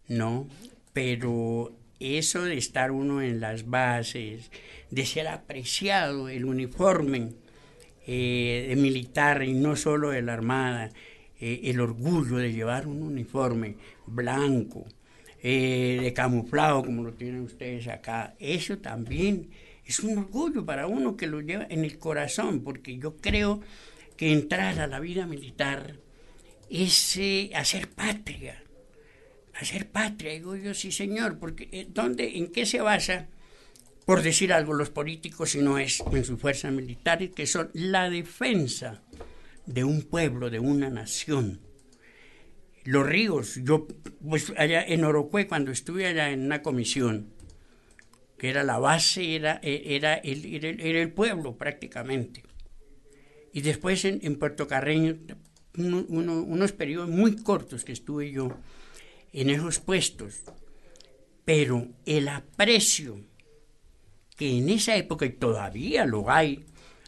¿no? 0.07 0.47
Pero 0.93 1.75
eso 1.99 2.43
de 2.43 2.57
estar 2.57 2.91
uno 2.91 3.21
en 3.21 3.41
las 3.41 3.69
bases, 3.69 4.51
de 4.91 5.05
ser 5.05 5.27
apreciado 5.27 6.29
el 6.29 6.45
uniforme 6.45 7.33
de 8.05 8.75
militar 8.77 9.43
y 9.43 9.53
no 9.53 9.75
solo 9.75 10.11
de 10.11 10.21
la 10.21 10.33
Armada, 10.33 10.91
el 11.63 11.79
orgullo 11.79 12.37
de 12.37 12.51
llevar 12.51 12.87
un 12.87 13.01
uniforme 13.01 13.75
blanco, 14.05 14.85
de 15.41 16.11
camuflado 16.15 16.83
como 16.83 17.03
lo 17.03 17.13
tienen 17.13 17.41
ustedes 17.41 17.87
acá, 17.87 18.35
eso 18.39 18.79
también 18.79 19.51
es 19.85 19.99
un 19.99 20.17
orgullo 20.17 20.65
para 20.65 20.87
uno 20.87 21.15
que 21.15 21.27
lo 21.27 21.41
lleva 21.41 21.67
en 21.69 21.85
el 21.85 21.99
corazón, 21.99 22.63
porque 22.63 22.97
yo 22.97 23.17
creo 23.17 23.61
que 24.17 24.31
entrar 24.31 24.79
a 24.79 24.87
la 24.87 24.99
vida 24.99 25.27
militar 25.27 25.97
es 26.69 27.17
eh, 27.17 27.51
hacer 27.53 27.89
patria, 27.89 28.63
hacer 29.53 29.87
patria, 29.89 30.33
digo 30.33 30.55
yo, 30.55 30.73
sí 30.73 30.91
señor, 30.91 31.37
porque 31.37 31.69
eh, 31.71 31.87
¿dónde, 31.89 32.37
¿en 32.37 32.51
qué 32.51 32.65
se 32.65 32.81
basa, 32.81 33.27
por 34.05 34.21
decir 34.21 34.51
algo, 34.51 34.73
los 34.73 34.89
políticos 34.89 35.51
si 35.51 35.59
no 35.59 35.77
es 35.77 36.03
en 36.11 36.23
sus 36.23 36.39
fuerzas 36.39 36.71
militares, 36.71 37.31
que 37.35 37.45
son 37.45 37.69
la 37.73 38.09
defensa 38.09 39.03
de 39.65 39.83
un 39.83 40.03
pueblo, 40.03 40.49
de 40.49 40.59
una 40.59 40.89
nación? 40.89 41.61
Los 42.83 43.05
ríos, 43.05 43.59
yo, 43.63 43.87
pues 44.27 44.53
allá 44.57 44.83
en 44.83 45.03
Orocue, 45.03 45.47
cuando 45.47 45.71
estuve 45.71 46.05
allá 46.05 46.29
en 46.29 46.45
una 46.45 46.61
comisión, 46.61 47.33
que 48.37 48.49
era 48.49 48.63
la 48.63 48.77
base, 48.77 49.35
era, 49.35 49.59
era, 49.63 50.15
el, 50.15 50.45
era 50.63 51.01
el 51.01 51.11
pueblo 51.11 51.57
prácticamente. 51.57 52.43
Y 53.53 53.61
después 53.61 54.05
en, 54.05 54.35
Puerto 54.35 54.67
Carreño, 54.67 55.17
uno, 55.77 56.05
uno, 56.09 56.41
unos 56.41 56.73
periodos 56.73 57.09
muy 57.09 57.37
cortos 57.37 57.85
que 57.85 57.93
estuve 57.93 58.31
yo 58.31 58.51
en 59.31 59.49
esos 59.49 59.79
puestos, 59.79 60.43
pero 61.45 61.87
el 62.05 62.27
aprecio 62.27 63.19
que 64.35 64.57
en 64.57 64.69
esa 64.69 64.95
época, 64.95 65.25
y 65.25 65.31
todavía 65.31 66.05
lo 66.05 66.29
hay, 66.29 66.65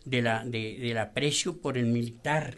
de 0.10 0.22
la, 0.22 0.44
de, 0.46 0.78
del 0.80 0.98
aprecio 0.98 1.62
por 1.62 1.78
el 1.78 1.88
militar, 1.88 2.58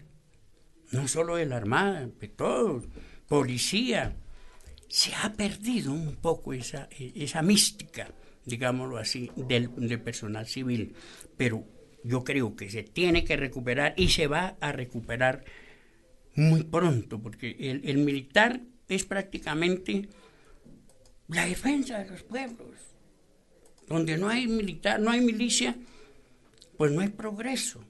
no 0.92 1.08
solo 1.08 1.36
de 1.36 1.46
la 1.46 1.58
Armada, 1.58 2.08
de 2.08 2.28
todo, 2.28 2.84
policía, 3.28 4.16
se 4.88 5.14
ha 5.16 5.34
perdido 5.34 5.94
un 5.94 6.16
poco 6.16 6.54
esa, 6.54 6.90
esa 6.98 7.42
mística 7.42 8.14
digámoslo 8.50 8.98
así, 8.98 9.32
del, 9.36 9.70
del, 9.76 10.02
personal 10.02 10.46
civil. 10.48 10.94
Pero 11.38 11.64
yo 12.04 12.24
creo 12.24 12.56
que 12.56 12.70
se 12.70 12.84
tiene 12.84 13.24
que 13.24 13.38
recuperar 13.38 13.94
y 13.96 14.10
se 14.10 14.28
va 14.28 14.58
a 14.60 14.72
recuperar 14.72 15.46
muy 16.36 16.64
pronto, 16.64 17.22
porque 17.22 17.56
el, 17.60 17.82
el 17.86 17.98
militar 18.00 18.62
es 18.88 19.06
prácticamente 19.06 20.10
la 21.28 21.46
defensa 21.46 22.00
de 22.00 22.10
los 22.10 22.24
pueblos. 22.24 22.72
Donde 23.88 24.18
no 24.18 24.30
hay 24.30 24.48
militar, 24.48 25.00
no 25.00 25.12
hay 25.12 25.22
milicia, 25.22 25.76
pues 26.80 26.94
no 26.94 27.02
hay 27.02 27.10
progreso. 27.10 27.84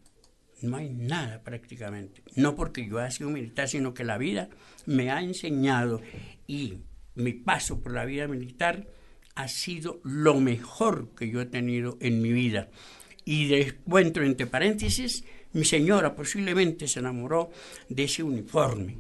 No 0.63 0.77
hay 0.77 0.89
nada 0.89 1.43
prácticamente. 1.43 2.23
No 2.35 2.55
porque 2.55 2.87
yo 2.87 2.97
haya 2.97 3.11
sido 3.11 3.29
militar, 3.29 3.69
sino 3.69 3.93
que 3.93 4.03
la 4.03 4.17
vida 4.17 4.49
me 4.87 5.11
ha 5.11 5.21
enseñado 5.21 6.01
y 6.47 6.79
mi 7.13 7.33
paso 7.33 7.81
por 7.81 7.93
la 7.93 8.03
vida 8.05 8.27
militar 8.27 8.87
ha 9.35 9.47
sido 9.47 10.01
lo 10.03 10.39
mejor 10.39 11.13
que 11.15 11.29
yo 11.29 11.39
he 11.39 11.45
tenido 11.45 11.99
en 12.01 12.19
mi 12.19 12.31
vida. 12.31 12.69
Y 13.25 13.53
encuentro 13.53 14.25
entre 14.25 14.47
paréntesis, 14.47 15.23
mi 15.53 15.65
señora 15.65 16.15
posiblemente 16.15 16.87
se 16.87 16.97
enamoró 16.97 17.51
de 17.89 18.05
ese 18.05 18.23
uniforme. 18.23 18.97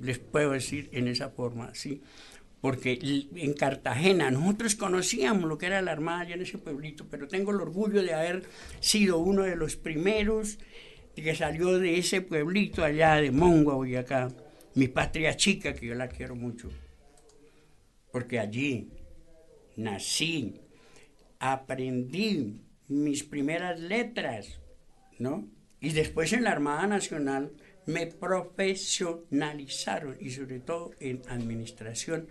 Les 0.00 0.18
puedo 0.18 0.50
decir 0.50 0.88
en 0.90 1.06
esa 1.06 1.30
forma, 1.30 1.72
sí. 1.72 2.02
Porque 2.60 2.98
en 3.36 3.52
Cartagena 3.54 4.30
nosotros 4.30 4.74
conocíamos 4.74 5.48
lo 5.48 5.58
que 5.58 5.66
era 5.66 5.80
la 5.80 5.92
Armada 5.92 6.20
allá 6.20 6.34
en 6.34 6.42
ese 6.42 6.58
pueblito, 6.58 7.06
pero 7.08 7.28
tengo 7.28 7.52
el 7.52 7.60
orgullo 7.60 8.02
de 8.02 8.14
haber 8.14 8.42
sido 8.80 9.18
uno 9.18 9.42
de 9.42 9.54
los 9.54 9.76
primeros 9.76 10.58
que 11.22 11.34
salió 11.34 11.78
de 11.78 11.98
ese 11.98 12.20
pueblito 12.20 12.84
allá 12.84 13.16
de 13.16 13.30
Mongua, 13.30 13.74
Boyacá, 13.74 14.28
mi 14.74 14.88
patria 14.88 15.36
chica, 15.36 15.74
que 15.74 15.86
yo 15.86 15.94
la 15.94 16.08
quiero 16.08 16.34
mucho. 16.34 16.70
Porque 18.12 18.38
allí 18.38 18.90
nací, 19.76 20.60
aprendí 21.38 22.60
mis 22.88 23.24
primeras 23.24 23.80
letras, 23.80 24.60
¿no? 25.18 25.48
Y 25.80 25.90
después 25.90 26.32
en 26.32 26.44
la 26.44 26.52
Armada 26.52 26.86
Nacional 26.86 27.52
me 27.88 28.06
profesionalizaron 28.06 30.16
y 30.20 30.30
sobre 30.30 30.60
todo 30.60 30.92
en 31.00 31.22
administración 31.28 32.28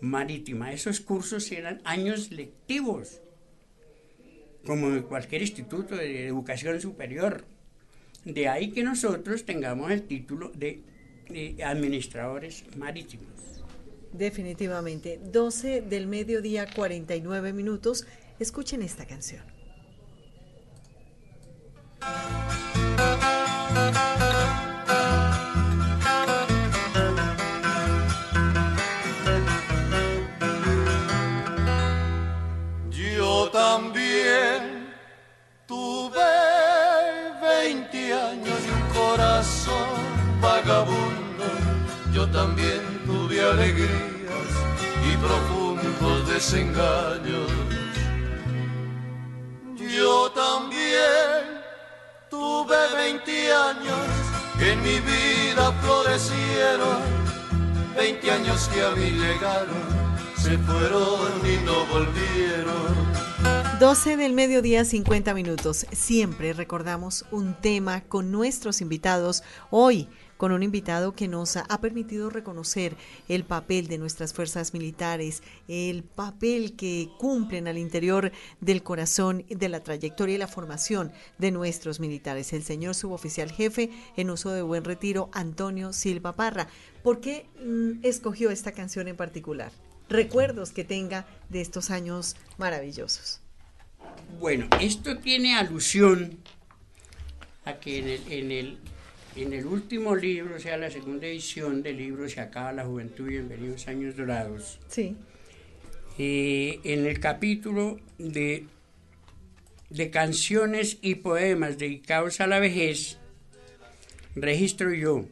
marítima. 0.00 0.72
Esos 0.72 0.98
cursos 1.00 1.52
eran 1.52 1.82
años 1.84 2.30
lectivos, 2.30 3.20
como 4.64 4.88
en 4.88 5.02
cualquier 5.02 5.42
instituto 5.42 5.94
de 5.94 6.26
educación 6.26 6.80
superior. 6.80 7.44
De 8.24 8.48
ahí 8.48 8.70
que 8.70 8.82
nosotros 8.82 9.44
tengamos 9.44 9.90
el 9.90 10.04
título 10.04 10.50
de, 10.54 10.80
de 11.28 11.62
administradores 11.62 12.64
marítimos. 12.78 13.28
Definitivamente. 14.10 15.20
12 15.22 15.82
del 15.82 16.06
mediodía, 16.06 16.66
49 16.74 17.52
minutos. 17.52 18.06
Escuchen 18.38 18.80
esta 18.80 19.06
canción. 19.06 19.42
También 42.34 42.82
tuve 43.06 43.40
alegrías 43.40 44.50
y 45.08 45.16
profundos 45.18 46.28
desengaños. 46.28 47.48
Yo 49.76 50.30
también 50.32 51.62
tuve 52.28 52.76
20 52.96 53.52
años 53.52 54.06
que 54.58 54.72
en 54.72 54.82
mi 54.82 54.98
vida 54.98 55.72
florecieron, 55.80 56.98
20 57.96 58.30
años 58.32 58.68
que 58.74 58.82
a 58.82 58.90
mí 58.90 59.10
llegaron, 59.10 59.84
se 60.36 60.58
fueron 60.58 61.30
y 61.46 61.64
no 61.64 61.86
volvieron. 61.86 63.14
12 63.78 64.16
del 64.16 64.32
mediodía, 64.32 64.84
50 64.84 65.34
minutos. 65.34 65.86
Siempre 65.92 66.52
recordamos 66.52 67.26
un 67.30 67.54
tema 67.54 68.02
con 68.02 68.32
nuestros 68.32 68.80
invitados. 68.80 69.42
Hoy, 69.70 70.08
con 70.36 70.52
un 70.52 70.62
invitado 70.62 71.14
que 71.14 71.28
nos 71.28 71.56
ha 71.56 71.80
permitido 71.80 72.30
reconocer 72.30 72.96
el 73.28 73.44
papel 73.44 73.86
de 73.86 73.98
nuestras 73.98 74.32
fuerzas 74.32 74.72
militares, 74.72 75.42
el 75.68 76.02
papel 76.02 76.74
que 76.76 77.08
cumplen 77.18 77.68
al 77.68 77.78
interior 77.78 78.32
del 78.60 78.82
corazón 78.82 79.44
de 79.48 79.68
la 79.68 79.80
trayectoria 79.80 80.34
y 80.34 80.38
la 80.38 80.48
formación 80.48 81.12
de 81.38 81.50
nuestros 81.50 82.00
militares. 82.00 82.52
El 82.52 82.62
señor 82.62 82.94
suboficial 82.94 83.50
jefe 83.50 83.90
en 84.16 84.30
uso 84.30 84.50
de 84.50 84.62
buen 84.62 84.84
retiro, 84.84 85.30
Antonio 85.32 85.92
Silva 85.92 86.32
Parra. 86.32 86.68
¿Por 87.02 87.20
qué 87.20 87.46
mm, 87.64 88.04
escogió 88.04 88.50
esta 88.50 88.72
canción 88.72 89.08
en 89.08 89.16
particular? 89.16 89.72
Recuerdos 90.08 90.72
que 90.72 90.84
tenga 90.84 91.26
de 91.48 91.60
estos 91.60 91.90
años 91.90 92.36
maravillosos. 92.58 93.40
Bueno, 94.38 94.68
esto 94.80 95.18
tiene 95.18 95.56
alusión 95.56 96.38
a 97.64 97.74
que 97.74 97.98
en 97.98 98.08
el, 98.08 98.32
en 98.32 98.52
el 98.52 98.78
en 99.36 99.52
el 99.52 99.66
último 99.66 100.14
libro, 100.14 100.56
o 100.56 100.58
sea, 100.58 100.76
la 100.76 100.90
segunda 100.90 101.26
edición 101.26 101.82
del 101.82 101.96
libro 101.96 102.28
Se 102.28 102.40
acaba 102.40 102.72
la 102.72 102.84
juventud 102.84 103.26
y 103.26 103.30
bienvenidos 103.30 103.88
años 103.88 104.16
dorados. 104.16 104.78
Sí. 104.88 105.16
Eh, 106.18 106.80
en 106.84 107.06
el 107.06 107.18
capítulo 107.18 107.98
de, 108.18 108.66
de 109.90 110.10
canciones 110.10 110.98
y 111.02 111.16
poemas 111.16 111.78
dedicados 111.78 112.40
a 112.40 112.46
la 112.46 112.60
vejez, 112.60 113.18
registro 114.36 114.94
yo 114.94 115.24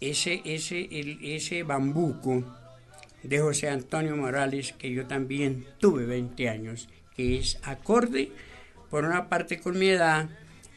ese, 0.00 0.42
ese, 0.44 0.88
el, 0.90 1.18
ese 1.22 1.62
bambuco 1.62 2.44
de 3.22 3.40
José 3.40 3.70
Antonio 3.70 4.14
Morales, 4.14 4.74
que 4.74 4.92
yo 4.92 5.06
también 5.06 5.66
tuve 5.78 6.04
20 6.04 6.48
años, 6.50 6.88
que 7.16 7.38
es 7.38 7.58
acorde 7.62 8.30
por 8.90 9.04
una 9.04 9.30
parte 9.30 9.58
con 9.58 9.78
mi 9.78 9.88
edad 9.88 10.28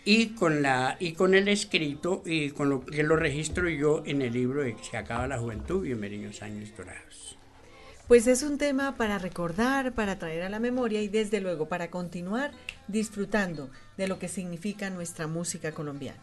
y 0.05 0.29
con, 0.29 0.61
la, 0.61 0.97
y 0.99 1.13
con 1.13 1.35
el 1.35 1.47
escrito 1.47 2.23
y 2.25 2.51
con 2.51 2.69
lo 2.69 2.85
que 2.85 3.03
lo 3.03 3.15
registro 3.15 3.69
yo 3.69 4.03
en 4.05 4.21
el 4.21 4.33
libro 4.33 4.61
de 4.61 4.75
Se 4.81 4.97
acaba 4.97 5.27
la 5.27 5.37
juventud, 5.37 5.83
bienvenidos 5.83 6.41
años 6.41 6.69
dorados. 6.75 7.37
Pues 8.07 8.25
es 8.25 8.41
un 8.41 8.57
tema 8.57 8.95
para 8.97 9.19
recordar, 9.19 9.93
para 9.93 10.17
traer 10.17 10.41
a 10.41 10.49
la 10.49 10.59
memoria 10.59 11.01
y 11.01 11.09
desde 11.09 11.41
luego 11.41 11.67
para 11.67 11.91
continuar 11.91 12.51
disfrutando 12.87 13.69
de 13.97 14.07
lo 14.07 14.17
que 14.17 14.27
significa 14.27 14.89
nuestra 14.89 15.27
música 15.27 15.73
colombiana. 15.73 16.19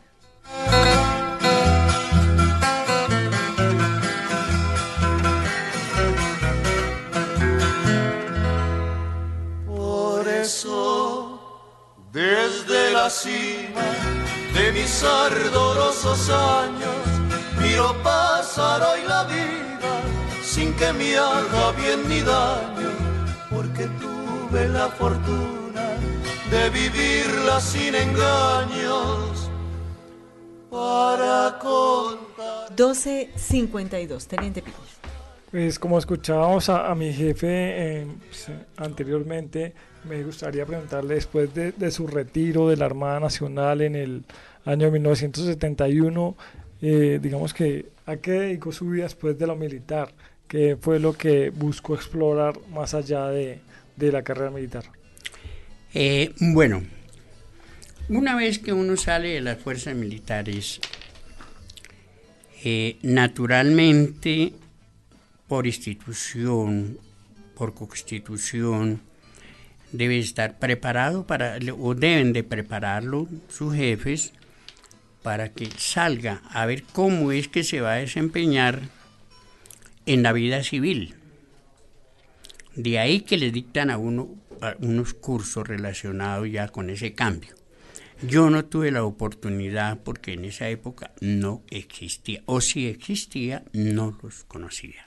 La 13.07 13.11
cima 13.11 13.87
de 14.53 14.73
mis 14.73 15.05
ardorosos 15.05 16.29
años, 16.29 17.05
miro 17.63 17.95
pasar 18.03 18.83
hoy 18.83 19.03
la 19.07 19.23
vida 19.25 19.93
sin 20.43 20.75
que 20.75 20.93
me 20.93 21.17
haga 21.17 21.71
bien 21.83 22.01
ni 22.09 22.21
daño, 22.21 22.91
porque 23.49 23.85
tuve 24.03 24.69
la 24.71 24.89
fortuna 24.89 25.85
de 26.51 26.71
vivirla 26.71 27.61
sin 27.61 27.95
engaños. 27.95 29.51
Para 30.69 31.61
contar. 31.61 32.71
1252, 32.71 34.27
Teniente 34.27 34.63
Pino. 34.63 34.77
Pues 35.53 35.79
como 35.79 35.97
escuchábamos 35.99 36.69
a, 36.69 36.91
a 36.91 36.95
mi 36.97 37.13
jefe 37.13 37.47
eh, 37.51 38.07
pues, 38.29 38.51
anteriormente, 38.79 39.75
me 40.09 40.23
gustaría 40.23 40.65
preguntarle 40.65 41.17
después 41.17 41.53
de, 41.55 41.73
de, 41.73 41.91
su 41.91 42.07
retiro 42.07 42.69
de 42.69 42.77
la 42.77 42.87
Armada 42.87 43.21
Nacional 43.21 43.81
en 43.81 43.97
el 43.97 44.25
año 44.65 44.91
1971, 44.91 46.37
eh, 46.83 47.19
digamos 47.23 47.55
que 47.55 47.87
a 48.07 48.17
qué 48.17 48.33
dedicó 48.33 48.73
su 48.73 48.89
vida 48.89 49.05
después 49.05 49.39
de 49.39 49.47
lo 49.47 49.57
militar, 49.57 50.13
qué 50.49 50.77
fue 50.81 51.01
lo 51.01 51.13
que 51.15 51.51
buscó 51.51 51.95
explorar 51.95 52.59
más 52.73 52.95
allá 52.95 53.29
de, 53.29 53.61
de 53.97 54.13
la 54.13 54.23
carrera 54.23 54.51
militar. 54.51 54.85
Eh, 55.95 56.35
bueno, 56.39 56.83
una 58.09 58.37
vez 58.37 58.59
que 58.59 58.73
uno 58.73 58.97
sale 58.97 59.31
de 59.31 59.41
las 59.41 59.59
fuerzas 59.59 59.95
militares, 59.95 60.81
eh, 62.65 62.99
naturalmente, 63.03 64.53
por 65.49 65.67
institución, 65.67 66.99
por 67.57 67.75
constitución, 67.75 69.01
debe 69.97 70.19
estar 70.19 70.59
preparado 70.59 71.27
para, 71.27 71.59
o 71.79 71.95
deben 71.95 72.33
de 72.33 72.45
prepararlo 72.45 73.29
sus 73.49 73.75
jefes 73.75 74.33
para 75.23 75.53
que 75.53 75.69
salga 75.77 76.43
a 76.51 76.67
ver 76.67 76.85
cómo 76.85 77.33
es 77.33 77.49
que 77.49 77.65
se 77.65 77.81
va 77.81 77.95
a 77.95 77.97
desempeñar 77.97 78.81
en 80.07 80.23
la 80.23 80.33
vida 80.33 80.63
civil. 80.63 81.15
De 82.75 82.99
ahí 82.99 83.21
que 83.21 83.37
le 83.37 83.51
dictan 83.51 83.91
a 83.91 83.99
uno 83.99 84.37
unos 84.81 85.15
cursos 85.15 85.67
relacionados 85.67 86.51
ya 86.51 86.69
con 86.69 86.91
ese 86.91 87.15
cambio. 87.15 87.55
Yo 88.23 88.49
no 88.49 88.65
tuve 88.65 88.91
la 88.91 89.05
oportunidad 89.05 90.01
porque 90.03 90.33
en 90.33 90.47
esa 90.47 90.69
época 90.69 91.13
no 91.21 91.63
existía, 91.71 92.43
o 92.47 92.61
si 92.61 92.87
existía, 92.87 93.65
no 93.73 94.19
los 94.23 94.45
conocía. 94.45 95.03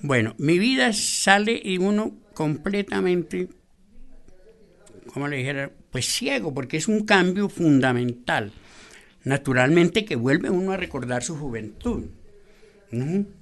Bueno, 0.00 0.34
mi 0.38 0.58
vida 0.58 0.92
sale 0.92 1.60
y 1.62 1.78
uno 1.78 2.14
completamente, 2.34 3.48
como 5.12 5.28
le 5.28 5.38
dijera, 5.38 5.70
pues 5.90 6.06
ciego, 6.06 6.52
porque 6.52 6.76
es 6.76 6.88
un 6.88 7.04
cambio 7.04 7.48
fundamental. 7.48 8.52
Naturalmente 9.24 10.04
que 10.04 10.16
vuelve 10.16 10.50
uno 10.50 10.72
a 10.72 10.76
recordar 10.76 11.22
su 11.22 11.36
juventud. 11.36 12.04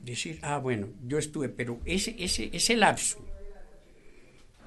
Decir, 0.05 0.39
ah, 0.43 0.59
bueno, 0.59 0.89
yo 1.07 1.19
estuve, 1.19 1.49
pero 1.49 1.81
ese, 1.85 2.15
ese, 2.19 2.51
ese 2.53 2.77
lapso 2.77 3.19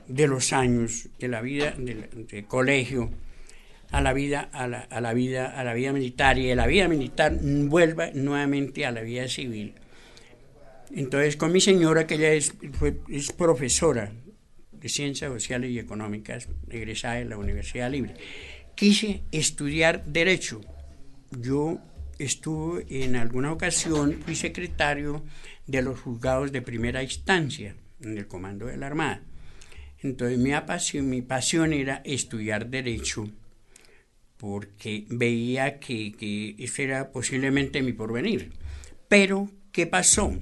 de 0.07 0.27
los 0.27 0.53
años 0.53 1.09
de 1.17 1.27
la 1.27 1.41
vida 1.41 1.71
del, 1.71 2.27
del 2.27 2.45
colegio 2.45 3.09
a 3.91 4.01
la 4.01 4.13
vida 4.13 4.49
a 4.51 4.67
la, 4.67 4.79
a 4.79 5.01
la, 5.01 5.13
vida 5.13 5.47
a 5.47 5.63
la 5.63 5.73
vida 5.73 5.93
militar 5.93 6.37
y 6.37 6.47
de 6.47 6.55
la 6.55 6.67
vida 6.67 6.87
militar 6.87 7.35
vuelva 7.41 8.11
nuevamente 8.13 8.85
a 8.85 8.91
la 8.91 9.01
vida 9.01 9.27
civil 9.27 9.73
entonces 10.93 11.37
con 11.37 11.51
mi 11.51 11.61
señora 11.61 12.07
que 12.07 12.15
ella 12.15 12.33
es, 12.33 12.53
profesora 13.37 14.11
de 14.71 14.89
ciencias 14.89 15.31
sociales 15.31 15.71
y 15.71 15.79
económicas 15.79 16.47
egresada 16.69 17.15
de 17.15 17.25
la 17.25 17.37
Universidad 17.37 17.89
Libre 17.91 18.15
quise 18.75 19.23
estudiar 19.31 20.05
derecho 20.05 20.61
yo 21.31 21.79
estuve 22.19 22.85
en 23.03 23.15
alguna 23.15 23.51
ocasión 23.51 24.19
fui 24.23 24.35
secretario 24.35 25.23
de 25.67 25.81
los 25.81 25.99
juzgados 25.99 26.51
de 26.51 26.61
primera 26.61 27.03
instancia 27.03 27.75
en 28.01 28.17
el 28.17 28.27
comando 28.27 28.67
de 28.67 28.77
la 28.77 28.87
Armada 28.87 29.21
entonces 30.05 30.37
mi 30.37 30.51
pasión, 30.65 31.09
mi 31.09 31.21
pasión 31.21 31.73
era 31.73 32.01
estudiar 32.05 32.69
derecho 32.69 33.29
porque 34.37 35.05
veía 35.09 35.79
que, 35.79 36.13
que 36.13 36.55
eso 36.59 36.81
era 36.81 37.11
posiblemente 37.11 37.81
mi 37.81 37.93
porvenir. 37.93 38.51
Pero, 39.07 39.49
¿qué 39.71 39.87
pasó? 39.87 40.37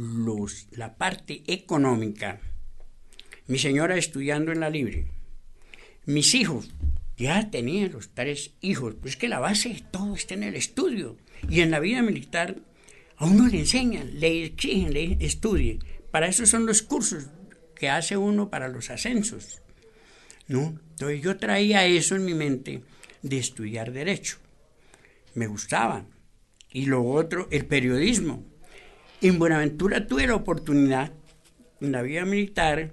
Los, 0.00 0.68
la 0.70 0.96
parte 0.96 1.42
económica, 1.46 2.40
mi 3.48 3.58
señora 3.58 3.98
estudiando 3.98 4.50
en 4.50 4.60
la 4.60 4.70
libre, 4.70 5.08
mis 6.06 6.34
hijos, 6.34 6.70
ya 7.18 7.50
tenía 7.50 7.86
los 7.88 8.14
tres 8.14 8.52
hijos, 8.62 8.94
pues 8.98 9.16
que 9.16 9.28
la 9.28 9.40
base 9.40 9.68
de 9.68 9.82
todo 9.90 10.14
está 10.14 10.32
en 10.32 10.44
el 10.44 10.56
estudio. 10.56 11.18
Y 11.50 11.60
en 11.60 11.70
la 11.70 11.80
vida 11.80 12.00
militar 12.00 12.56
a 13.18 13.26
uno 13.26 13.46
le 13.46 13.58
enseñan, 13.58 14.18
le 14.18 14.44
exigen, 14.44 14.94
le 14.94 15.18
estudie. 15.20 15.78
Para 16.10 16.28
eso 16.28 16.46
son 16.46 16.64
los 16.64 16.80
cursos 16.80 17.26
que 17.74 17.90
hace 17.90 18.16
uno 18.16 18.48
para 18.48 18.68
los 18.68 18.88
ascensos. 18.88 19.60
¿no? 20.48 20.80
Entonces 20.92 21.20
yo 21.20 21.36
traía 21.36 21.84
eso 21.84 22.16
en 22.16 22.24
mi 22.24 22.32
mente 22.32 22.82
de 23.20 23.36
estudiar 23.36 23.92
derecho. 23.92 24.38
Me 25.34 25.46
gustaba. 25.46 26.06
Y 26.72 26.86
lo 26.86 27.04
otro, 27.04 27.48
el 27.50 27.66
periodismo. 27.66 28.49
En 29.22 29.38
Buenaventura 29.38 30.06
tuve 30.06 30.26
la 30.26 30.34
oportunidad, 30.34 31.12
en 31.82 31.92
la 31.92 32.00
vida 32.00 32.24
militar, 32.24 32.92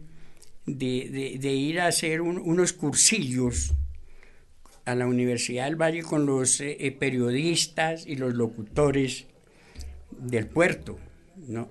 de, 0.66 1.54
ir 1.54 1.80
a 1.80 1.88
hacer 1.88 2.20
un, 2.20 2.38
unos 2.38 2.74
cursillos 2.74 3.74
a 4.84 4.94
la 4.96 5.08
Universidad 5.08 5.66
del 5.66 5.78
Valle 5.78 6.04
con 6.04 6.26
los 6.26 6.60
eh, 6.60 6.96
periodistas 7.00 8.06
y 8.06 8.18
los 8.18 8.34
locutores 8.34 9.26
del 10.12 10.48
puerto. 10.48 11.00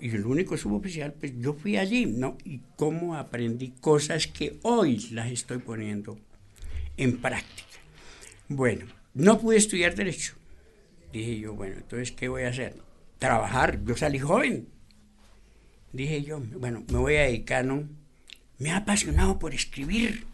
Y 0.00 0.08
el 0.08 0.24
único 0.24 0.56
suboficial, 0.56 1.12
pues 1.12 1.34
yo 1.38 1.52
fui 1.52 1.76
allí, 1.76 2.06
¿no? 2.06 2.38
Y 2.44 2.60
cómo 2.76 3.14
aprendí 3.14 3.72
cosas 3.80 4.26
que 4.26 4.58
hoy 4.62 5.08
las 5.10 5.30
estoy 5.30 5.58
poniendo 5.58 6.18
en 6.96 7.18
práctica. 7.18 7.68
Bueno, 8.48 8.86
no 9.12 9.38
pude 9.38 9.58
estudiar 9.58 9.94
Derecho. 9.94 10.34
Dije 11.12 11.40
yo, 11.40 11.52
bueno, 11.52 11.76
entonces, 11.76 12.12
¿qué 12.12 12.28
voy 12.28 12.44
a 12.44 12.48
hacer? 12.48 12.85
Trabajar. 13.18 13.82
Yo 13.84 13.96
salí 13.96 14.18
joven. 14.18 14.68
Dije 15.92 16.22
yo, 16.22 16.40
bueno, 16.40 16.84
me 16.92 16.98
voy 16.98 17.16
a 17.16 17.22
dedicar, 17.22 17.64
¿no? 17.64 17.88
Me 18.58 18.70
ha 18.70 18.78
apasionado 18.78 19.38
por 19.38 19.54
escribir. 19.54 20.26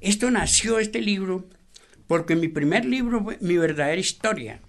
Esto 0.00 0.30
nació, 0.30 0.78
este 0.78 1.00
libro, 1.00 1.48
porque 2.06 2.36
mi 2.36 2.48
primer 2.48 2.84
libro 2.84 3.22
fue 3.22 3.38
mi 3.40 3.56
verdadera 3.56 4.00
historia, 4.00 4.60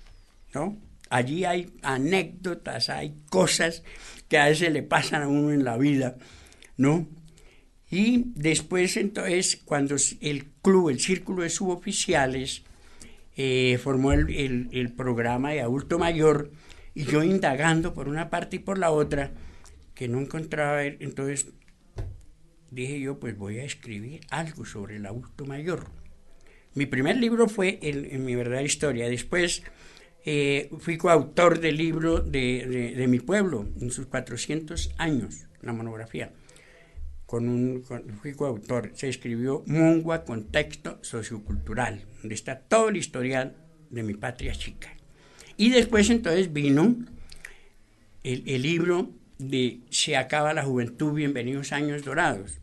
¿no? 0.53 0.77
Allí 1.09 1.45
hay 1.45 1.73
anécdotas, 1.81 2.89
hay 2.89 3.15
cosas 3.29 3.83
que 4.27 4.37
a 4.37 4.45
veces 4.45 4.71
le 4.71 4.83
pasan 4.83 5.23
a 5.23 5.27
uno 5.27 5.51
en 5.51 5.63
la 5.63 5.77
vida, 5.77 6.17
¿no? 6.77 7.07
Y 7.89 8.31
después, 8.35 8.97
entonces, 8.97 9.61
cuando 9.63 9.95
el 10.21 10.45
club, 10.61 10.89
el 10.89 10.99
círculo 10.99 11.43
de 11.43 11.49
suboficiales, 11.49 12.63
eh, 13.35 13.79
formó 13.81 14.13
el, 14.13 14.29
el, 14.29 14.69
el, 14.71 14.91
programa 14.91 15.51
de 15.51 15.61
adulto 15.61 15.99
mayor, 15.99 16.51
y 16.95 17.05
yo 17.05 17.23
indagando 17.23 17.93
por 17.93 18.07
una 18.07 18.29
parte 18.29 18.57
y 18.57 18.59
por 18.59 18.77
la 18.77 18.91
otra, 18.91 19.31
que 19.95 20.07
no 20.07 20.19
encontraba, 20.19 20.83
entonces 20.83 21.47
dije 22.71 22.99
yo, 22.99 23.19
pues 23.19 23.37
voy 23.37 23.59
a 23.59 23.63
escribir 23.63 24.21
algo 24.29 24.65
sobre 24.65 24.97
el 24.97 25.05
adulto 25.05 25.45
mayor. 25.45 25.87
Mi 26.75 26.85
primer 26.85 27.17
libro 27.17 27.47
fue 27.47 27.79
el, 27.83 28.05
en 28.05 28.25
mi 28.25 28.35
verdadera 28.35 28.63
historia. 28.63 29.07
Después 29.07 29.63
eh, 30.25 30.69
fui 30.79 30.97
coautor 30.97 31.59
del 31.59 31.77
libro 31.77 32.19
de, 32.19 32.93
de, 32.95 33.07
mi 33.07 33.19
pueblo, 33.19 33.69
en 33.79 33.91
sus 33.91 34.07
400 34.07 34.95
años, 34.97 35.45
la 35.61 35.73
monografía. 35.73 36.33
Con 37.27 37.47
un, 37.47 37.83
fui 38.21 38.33
coautor. 38.33 38.91
Se 38.95 39.07
escribió 39.07 39.63
Mungua, 39.67 40.23
contexto 40.23 40.99
sociocultural, 41.03 42.05
donde 42.21 42.35
está 42.35 42.59
todo 42.59 42.89
el 42.89 42.97
historial 42.97 43.55
de 43.89 44.03
mi 44.03 44.15
patria 44.15 44.53
chica. 44.53 44.89
Y 45.57 45.69
después 45.69 46.09
entonces 46.09 46.51
vino 46.51 46.95
el, 48.23 48.43
el 48.47 48.61
libro 48.61 49.09
de 49.37 49.79
Se 49.89 50.15
acaba 50.15 50.53
la 50.53 50.63
juventud, 50.63 51.13
bienvenidos 51.13 51.71
años 51.71 52.03
dorados. 52.03 52.59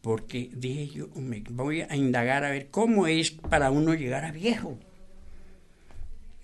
porque 0.00 0.50
dije 0.52 0.86
yo, 0.86 1.08
me 1.14 1.42
voy 1.50 1.82
a 1.82 1.94
indagar 1.96 2.44
a 2.44 2.50
ver 2.50 2.68
cómo 2.70 3.06
es 3.06 3.30
para 3.30 3.70
uno 3.70 3.94
llegar 3.94 4.24
a 4.24 4.32
viejo. 4.32 4.78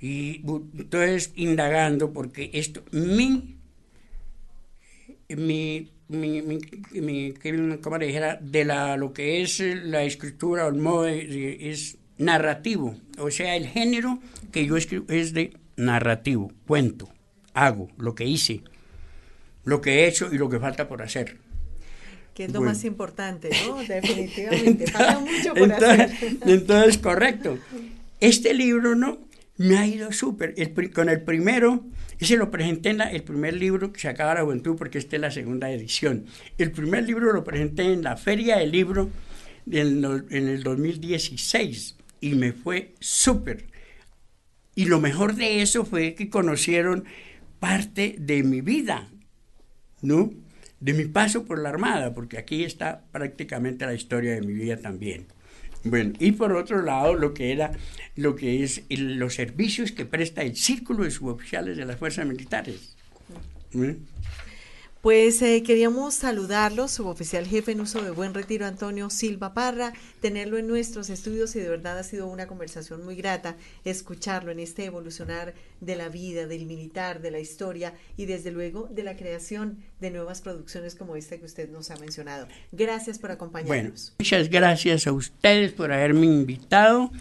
Y 0.01 0.42
entonces 0.79 1.33
indagando, 1.37 2.12
porque 2.12 2.51
esto, 2.53 2.83
mi, 2.92 3.57
mi, 5.29 5.90
mi, 6.09 6.42
mi, 6.42 6.59
mi 6.92 7.33
dijera, 7.33 8.38
de 8.40 8.64
la, 8.64 8.97
lo 8.99 9.12
que 9.14 9.40
es 9.40 9.59
la 9.61 10.05
escritura 10.05 10.66
o 10.66 10.69
el 10.69 10.75
modo 10.75 11.07
es 11.07 11.97
narrativo. 12.19 12.97
O 13.19 13.31
sea, 13.31 13.57
el 13.57 13.67
género 13.67 14.19
que 14.53 14.67
yo 14.67 14.77
escribo 14.77 15.07
es 15.09 15.33
de 15.33 15.57
narrativo, 15.77 16.53
cuento, 16.67 17.09
hago, 17.55 17.89
lo 17.99 18.15
que 18.15 18.25
hice, 18.25 18.63
lo 19.65 19.81
que 19.81 20.01
he 20.01 20.09
hecho 20.09 20.33
y 20.33 20.39
lo 20.39 20.49
que 20.49 20.59
falta 20.59 20.89
por 20.89 21.03
hacer. 21.03 21.37
Que 22.35 22.45
es 22.45 22.53
lo 22.53 22.61
más 22.61 22.85
importante, 22.85 23.51
¿no? 23.67 23.83
Definitivamente. 23.89 24.91
falta 24.91 25.21
mucho 25.21 25.55
por 25.55 25.73
hacer. 25.73 26.11
Entonces, 26.47 26.99
correcto. 26.99 27.59
Este 28.21 28.53
libro, 28.53 28.95
¿no? 28.95 29.19
Me 29.57 29.79
ha 29.79 29.87
ido 29.87 30.13
súper. 30.13 30.55
con 30.93 31.09
el 31.09 31.23
primero, 31.23 31.87
ese 32.19 32.37
lo 32.37 32.51
presenté 32.51 32.91
en 32.91 33.01
el 33.01 33.23
primer 33.23 33.55
libro 33.55 33.91
que 33.91 34.01
se 34.01 34.09
acaba 34.09 34.35
la 34.35 34.43
juventud, 34.43 34.77
porque 34.77 34.99
esta 34.99 35.17
es 35.17 35.23
la 35.23 35.31
segunda 35.31 35.71
edición. 35.71 36.27
El 36.59 36.73
primer 36.73 37.05
libro 37.05 37.33
lo 37.33 37.43
presenté 37.43 37.91
en 37.91 38.03
la 38.03 38.19
Feria 38.19 38.59
del 38.59 38.71
Libro 38.71 39.09
en, 39.71 40.05
en 40.05 40.49
el 40.49 40.63
2016 40.63 41.97
y 42.27 42.35
me 42.35 42.53
fue 42.53 42.95
súper. 42.99 43.67
Y 44.75 44.87
lo 44.87 45.01
mejor 45.01 45.37
de 45.37 45.62
eso 45.62 45.85
fue 45.85 46.15
que 46.15 46.29
conocieron 46.29 47.05
parte 47.61 48.17
de 48.19 48.43
mi 48.43 48.61
vida, 48.61 49.09
¿no? 50.03 50.33
De 50.81 50.93
mi 50.93 51.05
paso 51.05 51.45
por 51.45 51.61
la 51.61 51.69
Armada, 51.69 52.12
porque 52.15 52.37
aquí 52.37 52.65
está 52.65 53.05
prácticamente 53.12 53.87
la 53.87 53.95
historia 53.95 54.35
de 54.35 54.43
mi 54.43 54.53
vida 54.53 54.77
también. 54.77 55.27
Bueno, 55.85 56.15
y 56.19 56.33
por 56.33 56.53
otro 56.53 56.83
lado, 56.83 57.15
lo 57.15 57.33
que 57.33 57.53
era, 57.53 57.71
lo 58.17 58.35
que 58.35 58.65
es 58.65 58.83
los 58.91 59.35
servicios 59.35 59.93
que 59.93 60.05
presta 60.05 60.43
el 60.43 60.57
círculo 60.57 61.05
de 61.05 61.12
suboficiales 61.12 61.77
de 61.77 61.87
las 61.87 61.97
fuerzas 61.97 62.27
militares. 62.27 62.97
Pues 65.07 65.40
eh, 65.40 65.62
queríamos 65.62 66.14
saludarlo, 66.14 66.88
suboficial 66.88 67.47
jefe 67.47 67.71
en 67.71 67.81
uso 67.81 68.03
de 68.03 68.11
Buen 68.11 68.35
Retiro, 68.35 68.66
Antonio 68.66 69.09
Silva 69.09 69.55
Parra, 69.55 69.92
tenerlo 70.21 70.59
en 70.59 70.66
nuestros 70.66 71.11
estudios 71.11 71.55
y 71.55 71.61
de 71.61 71.69
verdad 71.69 71.97
ha 71.97 72.03
sido 72.03 72.27
una 72.27 72.49
conversación 72.49 73.05
muy 73.05 73.14
grata 73.14 73.55
escucharlo 73.85 74.51
en 74.51 74.59
este 74.59 74.85
evolucionar 74.85 75.55
de 75.81 75.95
la 75.95 76.09
vida, 76.09 76.49
del 76.49 76.66
militar, 76.66 77.21
de 77.21 77.31
la 77.31 77.38
historia 77.38 77.95
y 78.16 78.25
desde 78.25 78.51
luego 78.51 78.88
de 78.90 79.05
la 79.05 79.16
creación 79.16 79.79
de 80.01 80.11
nuevas 80.11 80.40
producciones 80.40 80.97
como 80.97 81.14
esta 81.14 81.38
que 81.38 81.45
usted 81.45 81.71
nos 81.71 81.92
ha 81.92 81.97
mencionado. 81.99 82.49
Gracias 82.73 83.21
por 83.21 83.31
acompañarnos. 83.31 84.12
muchas 84.19 84.51
gracias 84.51 85.07
a 85.07 85.12
ustedes 85.12 85.71
por 85.71 85.92
haberme 85.92 86.27
invitado 86.27 87.12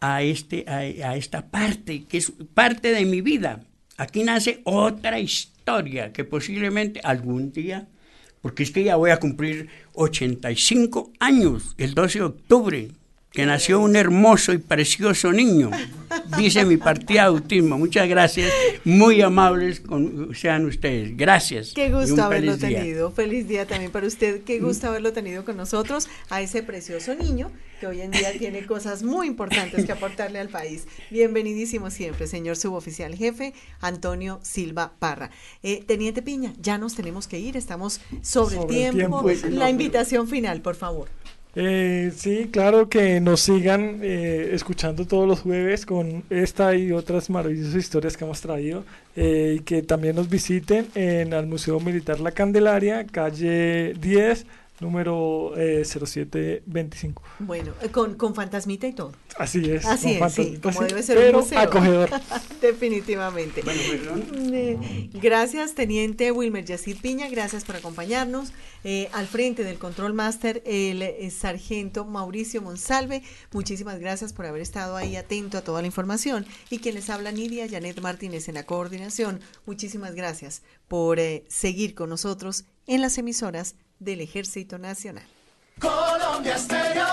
a, 0.00 0.24
este, 0.24 0.64
a 0.68 1.14
esta 1.14 1.48
parte, 1.48 2.06
que 2.06 2.18
es 2.18 2.32
parte 2.54 2.90
de 2.90 3.04
mi 3.04 3.20
vida. 3.20 3.60
Aquí 3.96 4.24
nace 4.24 4.62
otra 4.64 5.20
historia 5.20 5.57
que 6.12 6.24
posiblemente 6.24 7.00
algún 7.04 7.52
día, 7.52 7.88
porque 8.40 8.62
es 8.62 8.70
que 8.70 8.84
ya 8.84 8.96
voy 8.96 9.10
a 9.10 9.20
cumplir 9.20 9.68
85 9.92 11.12
años 11.20 11.74
el 11.76 11.92
12 11.92 12.18
de 12.20 12.24
octubre, 12.24 12.88
que 13.38 13.46
nació 13.46 13.78
un 13.78 13.94
hermoso 13.94 14.52
y 14.52 14.58
precioso 14.58 15.30
niño, 15.30 15.70
dice 16.36 16.64
mi 16.64 16.76
partida 16.76 17.20
de 17.20 17.28
autismo. 17.28 17.78
Muchas 17.78 18.08
gracias, 18.08 18.52
muy 18.84 19.22
amables 19.22 19.78
con, 19.78 20.34
sean 20.34 20.64
ustedes. 20.64 21.16
Gracias. 21.16 21.70
Qué 21.72 21.88
gusto 21.88 22.20
haberlo 22.20 22.58
tenido. 22.58 23.12
Feliz 23.12 23.46
día 23.46 23.64
también 23.64 23.92
para 23.92 24.08
usted. 24.08 24.42
Qué 24.42 24.58
gusto 24.58 24.88
haberlo 24.88 25.12
tenido 25.12 25.44
con 25.44 25.56
nosotros, 25.56 26.08
a 26.30 26.40
ese 26.40 26.64
precioso 26.64 27.14
niño 27.14 27.52
que 27.78 27.86
hoy 27.86 28.00
en 28.00 28.10
día 28.10 28.32
tiene 28.36 28.66
cosas 28.66 29.04
muy 29.04 29.28
importantes 29.28 29.86
que 29.86 29.92
aportarle 29.92 30.40
al 30.40 30.48
país. 30.48 30.88
Bienvenidísimo 31.10 31.90
siempre, 31.90 32.26
señor 32.26 32.56
suboficial 32.56 33.14
jefe 33.14 33.54
Antonio 33.80 34.40
Silva 34.42 34.94
Parra. 34.98 35.30
Eh, 35.62 35.84
Teniente 35.86 36.22
Piña, 36.22 36.54
ya 36.60 36.76
nos 36.76 36.96
tenemos 36.96 37.28
que 37.28 37.38
ir, 37.38 37.56
estamos 37.56 38.00
sobre, 38.20 38.56
el 38.58 38.66
tiempo. 38.66 39.24
La 39.50 39.70
invitación 39.70 40.26
final, 40.26 40.60
por 40.60 40.74
favor. 40.74 41.08
Eh, 41.54 42.12
sí, 42.14 42.50
claro 42.52 42.88
que 42.88 43.20
nos 43.20 43.40
sigan 43.40 44.00
eh, 44.02 44.50
escuchando 44.52 45.06
todos 45.06 45.26
los 45.26 45.40
jueves 45.40 45.86
con 45.86 46.22
esta 46.30 46.74
y 46.76 46.92
otras 46.92 47.30
maravillosas 47.30 47.74
historias 47.74 48.16
que 48.16 48.24
hemos 48.24 48.40
traído 48.40 48.84
eh, 49.16 49.56
y 49.58 49.60
que 49.60 49.82
también 49.82 50.16
nos 50.16 50.28
visiten 50.28 50.86
en 50.94 51.32
el 51.32 51.46
Museo 51.46 51.80
Militar 51.80 52.20
La 52.20 52.32
Candelaria, 52.32 53.06
calle 53.06 53.94
10, 53.94 54.46
número 54.80 55.52
0725. 55.56 57.22
Bueno, 57.40 57.72
con, 57.92 58.14
con 58.14 58.34
fantasmita 58.34 58.86
y 58.86 58.92
todo. 58.92 59.12
Así 59.38 59.70
es. 59.70 59.84
Así 59.86 60.18
es, 60.20 60.32
sí, 60.32 60.58
como 60.62 60.80
debe 60.82 61.02
ser 61.02 61.16
pero 61.16 61.44
acogedor. 61.56 62.10
Definitivamente. 62.60 63.62
Eh, 63.66 65.10
gracias, 65.12 65.74
Teniente 65.74 66.32
Wilmer 66.32 66.64
Yacid 66.64 67.00
Piña, 67.00 67.28
gracias 67.28 67.64
por 67.64 67.76
acompañarnos. 67.76 68.52
Eh, 68.84 69.08
al 69.12 69.26
frente 69.26 69.64
del 69.64 69.78
Control 69.78 70.14
Master, 70.14 70.62
el, 70.64 71.02
eh, 71.02 71.30
sargento 71.30 72.04
Mauricio 72.04 72.62
Monsalve, 72.62 73.22
muchísimas 73.52 73.98
gracias 73.98 74.32
por 74.32 74.46
haber 74.46 74.62
estado 74.62 74.96
ahí 74.96 75.16
atento 75.16 75.58
a 75.58 75.62
toda 75.62 75.80
la 75.80 75.86
información. 75.86 76.46
Y 76.70 76.78
quien 76.78 76.94
les 76.94 77.10
habla, 77.10 77.32
Nidia 77.32 77.68
Janet 77.68 78.00
Martínez 78.00 78.48
en 78.48 78.54
la 78.54 78.66
coordinación, 78.66 79.40
muchísimas 79.66 80.14
gracias 80.14 80.62
por 80.86 81.18
seguir 81.48 81.94
con 81.94 82.10
nosotros 82.10 82.64
en 82.86 83.02
las 83.02 83.18
emisoras 83.18 83.74
del 83.98 84.20
Ejército 84.20 84.78
Nacional. 84.78 85.24
Colombia 85.80 86.56
Estéreo, 86.56 87.06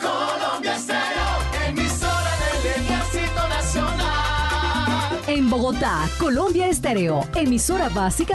Colombia 0.00 0.76
Estéreo, 0.76 1.68
emisora 1.68 2.30
del 2.62 2.82
Ejército 2.82 3.48
Nacional. 3.48 5.20
En 5.26 5.50
Bogotá, 5.50 6.08
Colombia 6.18 6.68
Estéreo, 6.68 7.22
emisora 7.34 7.88
básica. 7.88 8.28